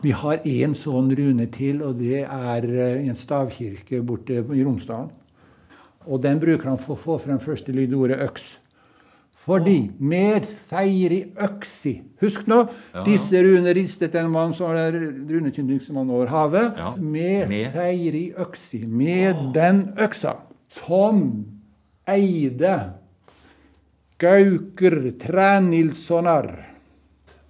Vi 0.00 0.12
har 0.16 0.46
én 0.48 0.76
sånn 0.78 1.10
rune 1.18 1.46
til, 1.52 1.82
og 1.84 1.98
det 1.98 2.22
er 2.22 2.68
i 2.70 3.08
en 3.10 3.18
stavkirke 3.18 4.00
borte 4.06 4.38
i 4.40 4.64
Romsdalen. 4.64 5.10
Og 6.06 6.22
den 6.22 6.40
bruker 6.40 6.70
han 6.70 6.80
for 6.80 6.96
å 6.96 7.02
få 7.02 7.18
frem 7.20 7.40
første 7.42 7.74
lydordet 7.74 8.22
øks. 8.24 8.54
Fordi 9.40 9.90
med 9.98 10.46
i 10.84 11.24
øksi 11.40 12.02
Husk 12.20 12.46
nå, 12.46 12.66
ja. 12.94 13.04
disse 13.06 13.40
Rune 13.40 13.72
ristet 13.74 14.14
en 14.14 14.30
mann 14.30 14.52
som 14.54 14.68
var 14.68 14.92
runetyndigste 14.92 15.92
over 15.96 16.26
havet. 16.26 16.74
Ja. 16.76 16.94
Med, 16.96 17.48
med 17.48 18.14
i 18.14 18.32
øksi. 18.36 18.84
Med 18.86 19.34
oh. 19.34 19.54
den 19.54 19.88
øksa. 19.98 20.36
Som 20.68 21.46
eide 22.10 22.74
Gauker 24.20 25.12
Trænilssonar. 25.20 26.50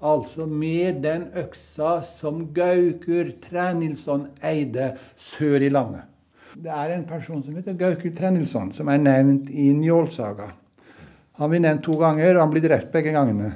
Altså 0.00 0.46
med 0.46 1.02
den 1.02 1.26
øksa 1.36 2.00
som 2.06 2.46
Gaukur 2.54 3.32
Trænilsson 3.42 4.28
eide 4.44 4.94
sør 5.16 5.60
i 5.60 5.68
landet. 5.68 6.06
Det 6.54 6.70
er 6.70 6.94
en 6.94 7.04
person 7.04 7.42
som 7.42 7.56
heter 7.56 7.76
Gaukur 7.78 8.14
Trænilsson, 8.16 8.72
som 8.72 8.88
er 8.88 9.02
nevnt 9.02 9.50
i 9.50 9.72
Njålsaga. 9.72 10.50
Han 11.40 11.50
blir 11.50 11.62
nevnt 11.64 11.84
to 11.84 11.96
ganger, 11.96 12.34
og 12.36 12.42
han 12.42 12.50
blir 12.52 12.66
drept 12.68 12.90
begge 12.92 13.12
gangene. 13.12 13.54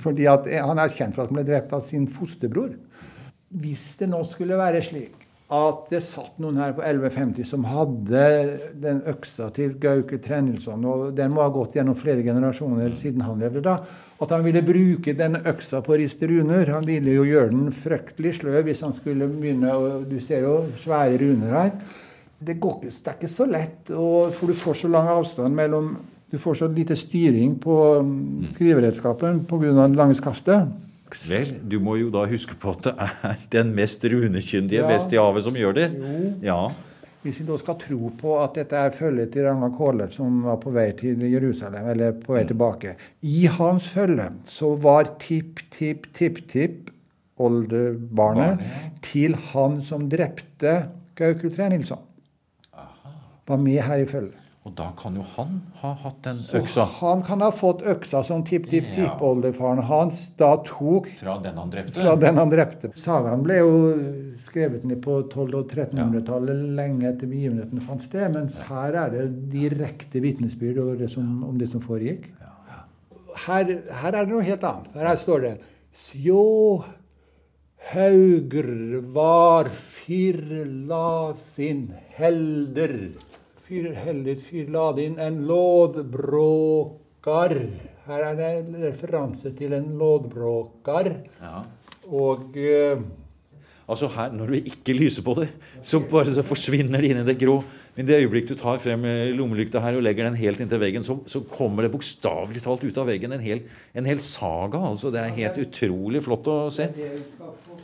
Fordi 0.00 0.26
Han 0.26 0.78
er 0.78 0.88
kjent 0.88 1.14
for 1.14 1.22
at 1.22 1.28
han 1.28 1.38
ble 1.38 1.44
drept 1.44 1.72
av 1.72 1.80
sin 1.80 2.08
fosterbror. 2.08 2.74
Hvis 3.48 3.96
det 3.98 4.08
nå 4.08 4.22
skulle 4.24 4.58
være 4.58 4.82
slik 4.82 5.27
at 5.48 5.86
det 5.88 6.02
satt 6.04 6.34
noen 6.42 6.58
her 6.60 6.74
på 6.76 6.82
1150 6.84 7.46
som 7.48 7.62
hadde 7.64 8.24
den 8.82 8.98
øksa 9.08 9.46
til 9.56 9.78
Gauke 9.80 10.18
Trennilsson, 10.20 10.82
og 10.84 11.14
den 11.16 11.32
må 11.32 11.40
ha 11.40 11.48
gått 11.52 11.78
gjennom 11.78 11.96
flere 11.96 12.20
generasjoner 12.26 12.92
siden 12.96 13.24
han 13.24 13.40
levde 13.40 13.62
da, 13.64 13.78
at 14.20 14.34
han 14.34 14.44
ville 14.44 14.60
bruke 14.66 15.14
den 15.16 15.38
øksa 15.40 15.80
på 15.84 15.94
å 15.94 15.98
riste 16.02 16.28
runer. 16.28 16.68
Han 16.74 16.84
ville 16.84 17.14
jo 17.16 17.24
gjøre 17.24 17.54
den 17.54 17.72
fryktelig 17.72 18.34
sløv 18.42 18.60
hvis 18.68 18.84
han 18.84 18.92
skulle 18.96 19.30
begynne 19.30 19.72
og 19.72 20.04
Du 20.10 20.18
ser 20.20 20.44
jo 20.44 20.58
svære 20.82 21.16
runer 21.22 21.56
her. 21.56 21.72
Det, 22.38 22.58
går, 22.60 22.84
det 22.84 22.92
er 22.92 23.16
ikke 23.16 23.32
så 23.32 23.48
lett, 23.48 23.88
for 23.88 24.44
du 24.46 24.54
får 24.54 24.82
så 24.82 24.92
lang 24.92 25.08
avstand 25.16 25.56
mellom 25.56 25.94
du 26.28 26.36
får 26.38 26.58
så 26.60 26.66
lite 26.68 26.92
styring 26.96 27.54
på 27.56 27.74
skriveredskapen 28.52 29.46
pga. 29.48 29.72
det 29.88 29.96
lange 29.96 30.14
skaftet. 30.14 30.68
Vel, 31.28 31.54
du 31.64 31.78
må 31.80 31.96
jo 32.00 32.10
da 32.14 32.26
huske 32.28 32.56
på 32.58 32.74
at 32.76 32.88
det 32.88 32.92
er 32.98 33.40
den 33.54 33.72
mest 33.76 34.04
runekyndige 34.04 34.82
ja. 34.82 34.90
vest 34.90 35.14
i 35.14 35.20
havet 35.20 35.46
som 35.46 35.56
gjør 35.56 35.78
det. 35.78 35.88
Jo. 35.96 36.28
Ja. 36.44 36.60
Hvis 37.24 37.40
vi 37.42 37.48
da 37.48 37.56
skal 37.58 37.76
tro 37.80 38.10
på 38.20 38.36
at 38.38 38.54
dette 38.60 38.78
er 38.78 38.94
følget 38.94 39.32
til 39.34 39.48
Ragnar 39.48 39.72
Kåler, 39.74 40.12
som 40.14 40.44
var 40.46 40.60
på 40.62 40.70
vei 40.74 40.86
til 40.96 41.24
Jerusalem, 41.26 41.88
eller 41.92 42.14
på 42.22 42.36
vei 42.36 42.44
tilbake 42.46 42.94
I 43.26 43.48
hans 43.58 43.88
følge 43.90 44.28
så 44.48 44.70
var 44.78 45.16
tipp, 45.20 45.64
tipp, 45.74 46.06
tipp, 46.14 46.44
tipp 46.50 46.92
oldebarnet 47.42 48.62
ja. 48.62 48.82
til 49.04 49.34
han 49.52 49.80
som 49.86 50.06
drepte 50.10 50.74
Gaukul 51.18 51.52
Tre 51.54 51.68
Nilsson. 51.72 52.04
Var 53.48 53.60
med 53.62 53.80
her 53.82 54.02
i 54.02 54.06
følge. 54.06 54.37
Og 54.68 54.74
da 54.76 54.90
kan 54.98 55.14
jo 55.16 55.22
han 55.32 55.52
ha 55.80 55.94
hatt 56.02 56.18
den 56.26 56.40
øksa. 56.58 56.84
Han 56.98 57.22
kan 57.24 57.40
ha 57.40 57.48
fått 57.54 57.80
øksa 57.88 58.20
som 58.26 58.42
tipp-tipp-tippoldefaren 58.44 59.80
hans 59.88 60.26
da 60.36 60.50
tok 60.66 61.08
Fra 61.22 61.38
den 61.40 61.56
han 61.56 61.72
drepte? 61.72 61.94
Fra 61.96 62.16
den 62.20 62.36
han 62.36 62.52
drepte. 62.52 62.90
Sagaen 63.00 63.46
ble 63.46 63.56
jo 63.62 63.78
skrevet 64.44 64.84
ned 64.84 65.00
på 65.06 65.22
1200- 65.22 65.62
og 65.62 65.72
1300-tallet, 65.72 66.60
ja. 66.60 66.74
lenge 66.82 67.08
etter 67.08 67.30
begivenheten 67.30 67.80
fant 67.86 68.04
sted. 68.04 68.28
Mens 68.34 68.58
her 68.68 68.98
er 69.06 69.16
det 69.16 69.24
direkte 69.54 70.20
vitnesbyrd 70.24 70.82
om, 70.84 71.32
om, 71.48 71.56
det 71.56 71.70
som 71.72 71.80
foregikk. 71.84 72.28
Her, 73.46 73.64
her, 74.02 74.12
er 74.12 74.20
det 74.20 74.28
noe 74.28 74.44
helt 74.44 74.64
annet. 74.68 74.92
Her, 74.98 75.16
står 75.16 75.44
det 75.46 75.54
Sjå 75.98 76.44
hauger 77.88 79.00
var 79.14 79.72
fyrlafin 79.72 81.00
helder 82.18 82.94
fyr, 83.68 83.92
heller 83.94 84.34
fyr 84.40 84.66
lade 84.72 85.04
inn 85.04 85.18
en 85.20 85.46
lådbråkar. 85.48 87.54
Her 88.08 88.20
er 88.30 88.34
det 88.38 88.48
en 88.62 88.76
referanse 88.86 89.52
til 89.56 89.72
en 89.76 89.88
lådbråkar. 90.00 91.06
Ja. 91.42 91.58
Og 92.08 92.56
uh, 92.56 92.98
Altså 93.88 94.04
her, 94.12 94.32
Når 94.36 94.46
du 94.46 94.52
ikke 94.52 94.92
lyser 94.92 95.24
på 95.24 95.32
det, 95.38 95.48
så 95.80 95.96
bare 96.04 96.28
så 96.36 96.42
forsvinner 96.44 97.00
det 97.00 97.08
inn 97.08 97.22
i 97.22 97.24
det 97.24 97.40
grå. 97.40 97.64
Men 97.96 98.04
det 98.04 98.20
øyeblikk 98.20 98.44
du 98.50 98.54
tar 98.54 98.76
frem 98.84 99.00
lommelykta 99.32 99.80
her 99.80 99.96
og 99.96 100.04
legger 100.04 100.28
den 100.28 100.36
helt 100.36 100.60
inntil 100.60 100.82
veggen, 100.82 101.00
så, 101.06 101.16
så 101.24 101.40
kommer 101.40 101.86
det 101.86 101.94
bokstavelig 101.94 102.60
talt 102.66 102.84
ut 102.84 102.98
av 103.00 103.08
veggen 103.08 103.32
en 103.32 103.40
hel, 103.40 103.64
en 103.96 104.04
hel 104.04 104.20
saga. 104.20 104.76
altså 104.90 105.08
Det 105.08 105.22
er 105.22 105.32
helt 105.40 105.56
utrolig 105.64 106.20
flott 106.28 106.44
å 106.52 106.68
se. 106.68 106.84
Det 106.92 107.16
skal 107.32 107.56
få 107.64 107.80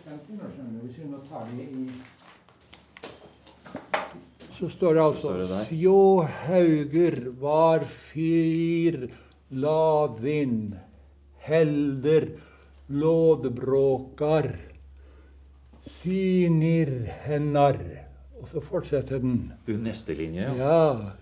så 4.65 4.71
står 4.73 4.95
det 4.97 5.03
altså 5.05 5.33
Sjåhauger 5.69 7.17
var 7.41 7.85
fyr 7.85 9.11
lavin 9.53 10.55
helder 11.45 12.29
lådbråkar 12.89 14.49
synir 16.01 16.95
hennar 17.27 17.79
Og 18.41 18.49
så 18.49 18.61
fortsetter 18.61 19.21
den. 19.23 19.53
Du, 19.65 19.73
Neste 19.81 20.13
linje, 20.17 20.45
ja. 20.45 20.55
ja. 20.59 21.13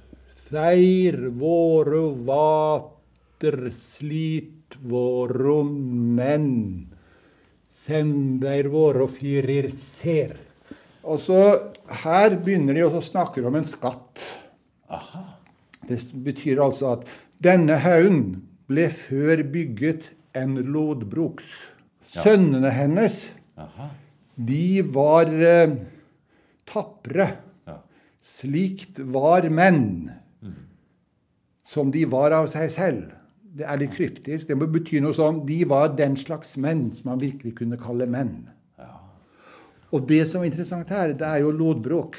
Seir 0.48 1.28
våre 1.38 2.00
vater 2.26 3.68
slit 3.78 4.74
våre 4.82 5.60
menn 5.62 6.50
sem 7.70 8.40
våre 8.42 9.06
fyrir 9.06 9.70
ser. 9.78 10.34
Og 11.02 11.20
så 11.20 11.42
Her 12.02 12.36
begynner 12.38 12.76
de 12.76 12.86
å 12.86 13.02
snakke 13.02 13.42
om 13.46 13.58
en 13.58 13.66
skatt. 13.68 14.22
Aha. 14.92 15.24
Det 15.88 15.98
betyr 16.24 16.62
altså 16.62 16.94
at 16.96 17.08
denne 17.42 17.80
haugen 17.82 18.44
ble 18.70 18.86
før 18.94 19.42
bygget 19.52 20.12
en 20.38 20.54
lodbruks. 20.62 21.48
Ja. 22.14 22.22
Sønnene 22.22 22.70
hennes, 22.72 23.24
Aha. 23.58 23.88
de 24.36 24.82
var 24.94 25.32
eh, 25.32 25.74
tapre. 26.68 27.28
Ja. 27.66 27.80
Slikt 28.22 29.00
var 29.12 29.48
menn. 29.50 30.12
Mm. 30.40 30.54
Som 31.66 31.92
de 31.92 32.04
var 32.08 32.36
av 32.36 32.48
seg 32.52 32.70
selv. 32.72 33.10
Det 33.52 33.66
er 33.68 33.80
litt 33.82 33.96
kryptisk. 33.96 34.48
Det 34.48 34.56
må 34.56 34.68
bety 34.72 35.02
noe 35.02 35.16
sånn 35.16 35.42
De 35.48 35.58
var 35.68 35.92
den 35.98 36.16
slags 36.20 36.54
menn 36.60 36.90
som 36.96 37.10
man 37.12 37.20
virkelig 37.20 37.56
kunne 37.58 37.80
kalle 37.80 38.08
menn. 38.08 38.46
Og 39.92 40.06
det 40.08 40.24
som 40.30 40.42
er 40.42 40.48
interessant 40.48 40.88
her, 40.92 41.12
det 41.16 41.26
er 41.28 41.42
jo 41.44 41.52
lodbråk. 41.52 42.16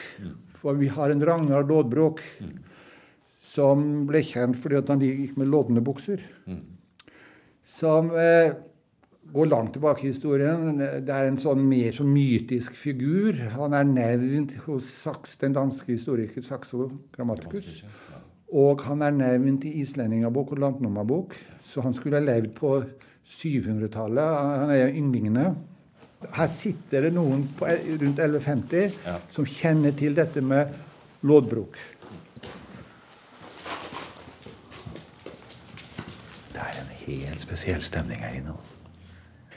For 0.62 0.78
vi 0.80 0.92
har 0.94 1.12
en 1.12 1.24
Ragnar 1.26 1.66
Lodbrok 1.68 2.22
som 3.54 4.06
ble 4.10 4.22
kjent 4.26 4.58
fordi 4.60 4.82
han 4.88 5.02
gikk 5.04 5.36
med 5.40 5.50
lodne 5.52 5.82
bukser. 5.86 6.22
Som 7.68 8.12
eh, 8.20 8.54
går 9.34 9.50
langt 9.50 9.74
tilbake 9.74 10.06
i 10.06 10.12
historien. 10.12 10.78
Det 10.78 11.14
er 11.14 11.28
en 11.28 11.40
sånn 11.42 11.64
mer 11.68 11.96
sånn 11.96 12.12
mytisk 12.14 12.76
figur. 12.78 13.40
Han 13.58 13.76
er 13.78 13.88
nevnt 13.90 14.56
hos 14.68 14.88
Saks, 15.04 15.38
den 15.42 15.56
danske 15.58 15.90
historikeren 15.92 16.46
Saxo 16.46 16.90
Grammaticus. 17.16 17.82
Og 18.54 18.84
han 18.86 19.02
er 19.02 19.16
nevnt 19.18 19.66
i 19.66 19.80
islendingabok 19.82 20.54
og 20.54 20.62
landnummerbok, 20.62 21.34
så 21.66 21.82
han 21.82 21.96
skulle 21.98 22.20
ha 22.20 22.26
levd 22.26 22.52
på 22.60 22.76
700-tallet. 23.40 24.42
Han 24.62 24.74
er 24.74 24.84
jo 24.84 24.92
ynglingene. 25.02 25.48
Her 26.34 26.52
sitter 26.54 27.08
det 27.08 27.14
noen 27.16 27.48
på, 27.58 27.68
rundt 27.68 28.20
1150 28.20 29.00
ja. 29.06 29.18
som 29.34 29.48
kjenner 29.48 29.96
til 29.98 30.16
dette 30.18 30.42
med 30.42 30.74
lådbruk. 31.24 31.80
Det 36.54 36.62
er 36.62 36.80
en 36.82 36.96
helt 37.06 37.44
spesiell 37.44 37.84
stemning 37.84 38.24
her 38.24 38.40
inne. 38.40 38.56
altså. 38.56 38.80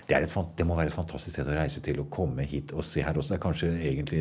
Det, 0.06 0.16
et, 0.22 0.34
det, 0.58 0.66
må 0.66 0.76
være 0.78 0.86
et 0.86 0.94
fantastisk 0.94 1.34
sted 1.34 1.48
å 1.50 1.56
reise 1.56 1.80
til 1.82 1.98
og 1.98 2.06
komme 2.14 2.44
hit 2.46 2.70
og 2.76 2.84
se 2.86 3.02
her 3.02 3.16
også. 3.16 3.32
Det 3.32 3.38
er 3.40 3.42
kanskje 3.42 3.70
egentlig 3.74 4.20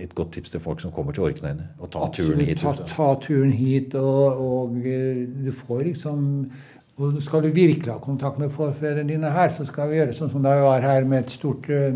et 0.00 0.14
godt 0.16 0.32
tips 0.38 0.54
til 0.54 0.62
folk 0.64 0.80
som 0.80 0.92
kommer 0.94 1.12
til 1.12 1.26
Orknøyene. 1.26 1.66
Å 1.76 1.88
ta 1.92 2.06
Absolutt, 2.06 2.38
turen 2.38 2.48
hit. 2.48 2.62
Ta, 2.62 2.72
ta 2.88 3.08
turen 3.20 3.52
hit, 3.52 3.96
og, 3.98 4.40
og, 4.40 4.78
eh, 4.88 5.26
du 5.44 5.50
får 5.52 5.84
liksom 5.90 6.22
og 6.98 7.22
Skal 7.22 7.44
du 7.44 7.52
virkelig 7.54 7.92
ha 7.92 7.98
kontakt 8.02 8.40
med 8.42 8.50
forfedrene 8.50 9.12
dine 9.12 9.30
her, 9.30 9.52
så 9.54 9.64
skal 9.64 9.90
vi 9.90 10.00
gjøre 10.00 10.16
sånn 10.16 10.32
som 10.32 10.42
da 10.42 10.56
vi 10.58 10.64
var 10.66 10.82
her 10.82 11.04
med 11.06 11.26
et 11.26 11.30
stort 11.30 11.68
uh, 11.70 11.92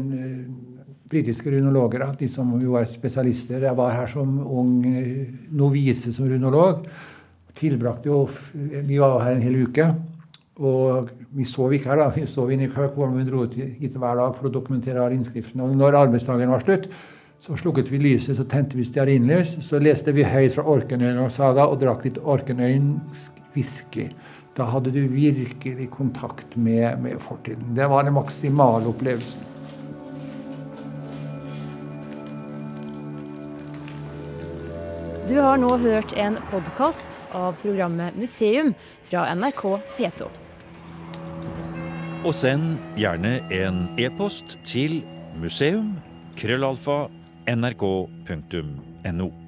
britiske 1.11 1.51
runologer. 1.51 2.05
De 2.21 2.29
som 2.31 2.53
jo 2.63 2.77
er 2.79 2.87
spesialister. 2.87 3.65
Jeg 3.67 3.77
var 3.77 3.97
her 3.97 4.07
som 4.07 4.37
ung 4.47 4.77
uh, 4.87 5.25
novise 5.59 6.15
som 6.15 6.29
runolog. 6.31 6.87
Tilbrakte 7.59 8.09
jo 8.09 8.29
Vi 8.55 9.01
var 9.03 9.25
her 9.25 9.35
en 9.35 9.43
hel 9.43 9.59
uke. 9.67 9.89
Og 10.63 11.11
vi 11.35 11.45
sov 11.49 11.73
ikke 11.75 11.91
her, 11.91 11.99
da. 11.99 12.13
Vi 12.15 12.27
sov 12.31 12.53
inne 12.53 12.69
i 12.69 12.71
Kirkholm. 12.71 13.17
Vi 13.19 13.27
dro 13.27 13.43
hit 13.51 13.97
hver 13.99 14.21
dag 14.21 14.37
for 14.37 14.47
å 14.47 14.55
dokumentere 14.55 15.09
innskriftene. 15.17 15.67
Og 15.67 15.75
når 15.81 15.99
arbeidsdagen 16.05 16.53
var 16.53 16.63
slutt, 16.63 16.87
så 17.43 17.57
slukket 17.59 17.91
vi 17.91 17.99
lyset, 17.99 18.37
så 18.39 18.47
tente 18.47 18.79
vi 18.79 18.87
stearinlys. 18.87 19.57
Så 19.67 19.81
leste 19.83 20.15
vi 20.15 20.23
høyt 20.23 20.55
fra 20.55 20.63
Orknøyen-saga 20.77 21.67
og 21.67 21.81
drakk 21.83 22.07
litt 22.07 22.23
orkenøyensk 22.23 23.43
whisky. 23.57 24.13
Da 24.57 24.65
hadde 24.69 24.91
du 24.93 25.07
virkelig 25.09 25.91
kontakt 25.91 26.57
med, 26.57 26.99
med 27.01 27.21
fortiden. 27.21 27.75
Det 27.77 27.87
var 27.89 28.05
den 28.05 28.13
maksimale 28.13 28.87
opplevelsen. 28.87 29.41
Du 35.29 35.39
har 35.41 35.57
nå 35.57 35.77
hørt 35.81 36.13
en 36.19 36.37
podkast 36.51 37.21
av 37.33 37.53
programmet 37.63 38.17
Museum 38.21 38.75
fra 39.09 39.35
NRK 39.35 39.81
P2. 39.97 40.29
Og 42.23 42.35
send 42.37 42.77
gjerne 43.01 43.41
en 43.55 43.89
e-post 43.99 44.59
til 44.69 45.03
museum.krøllalfa.nrk.no. 45.41 47.19
nrk.no. 47.47 49.42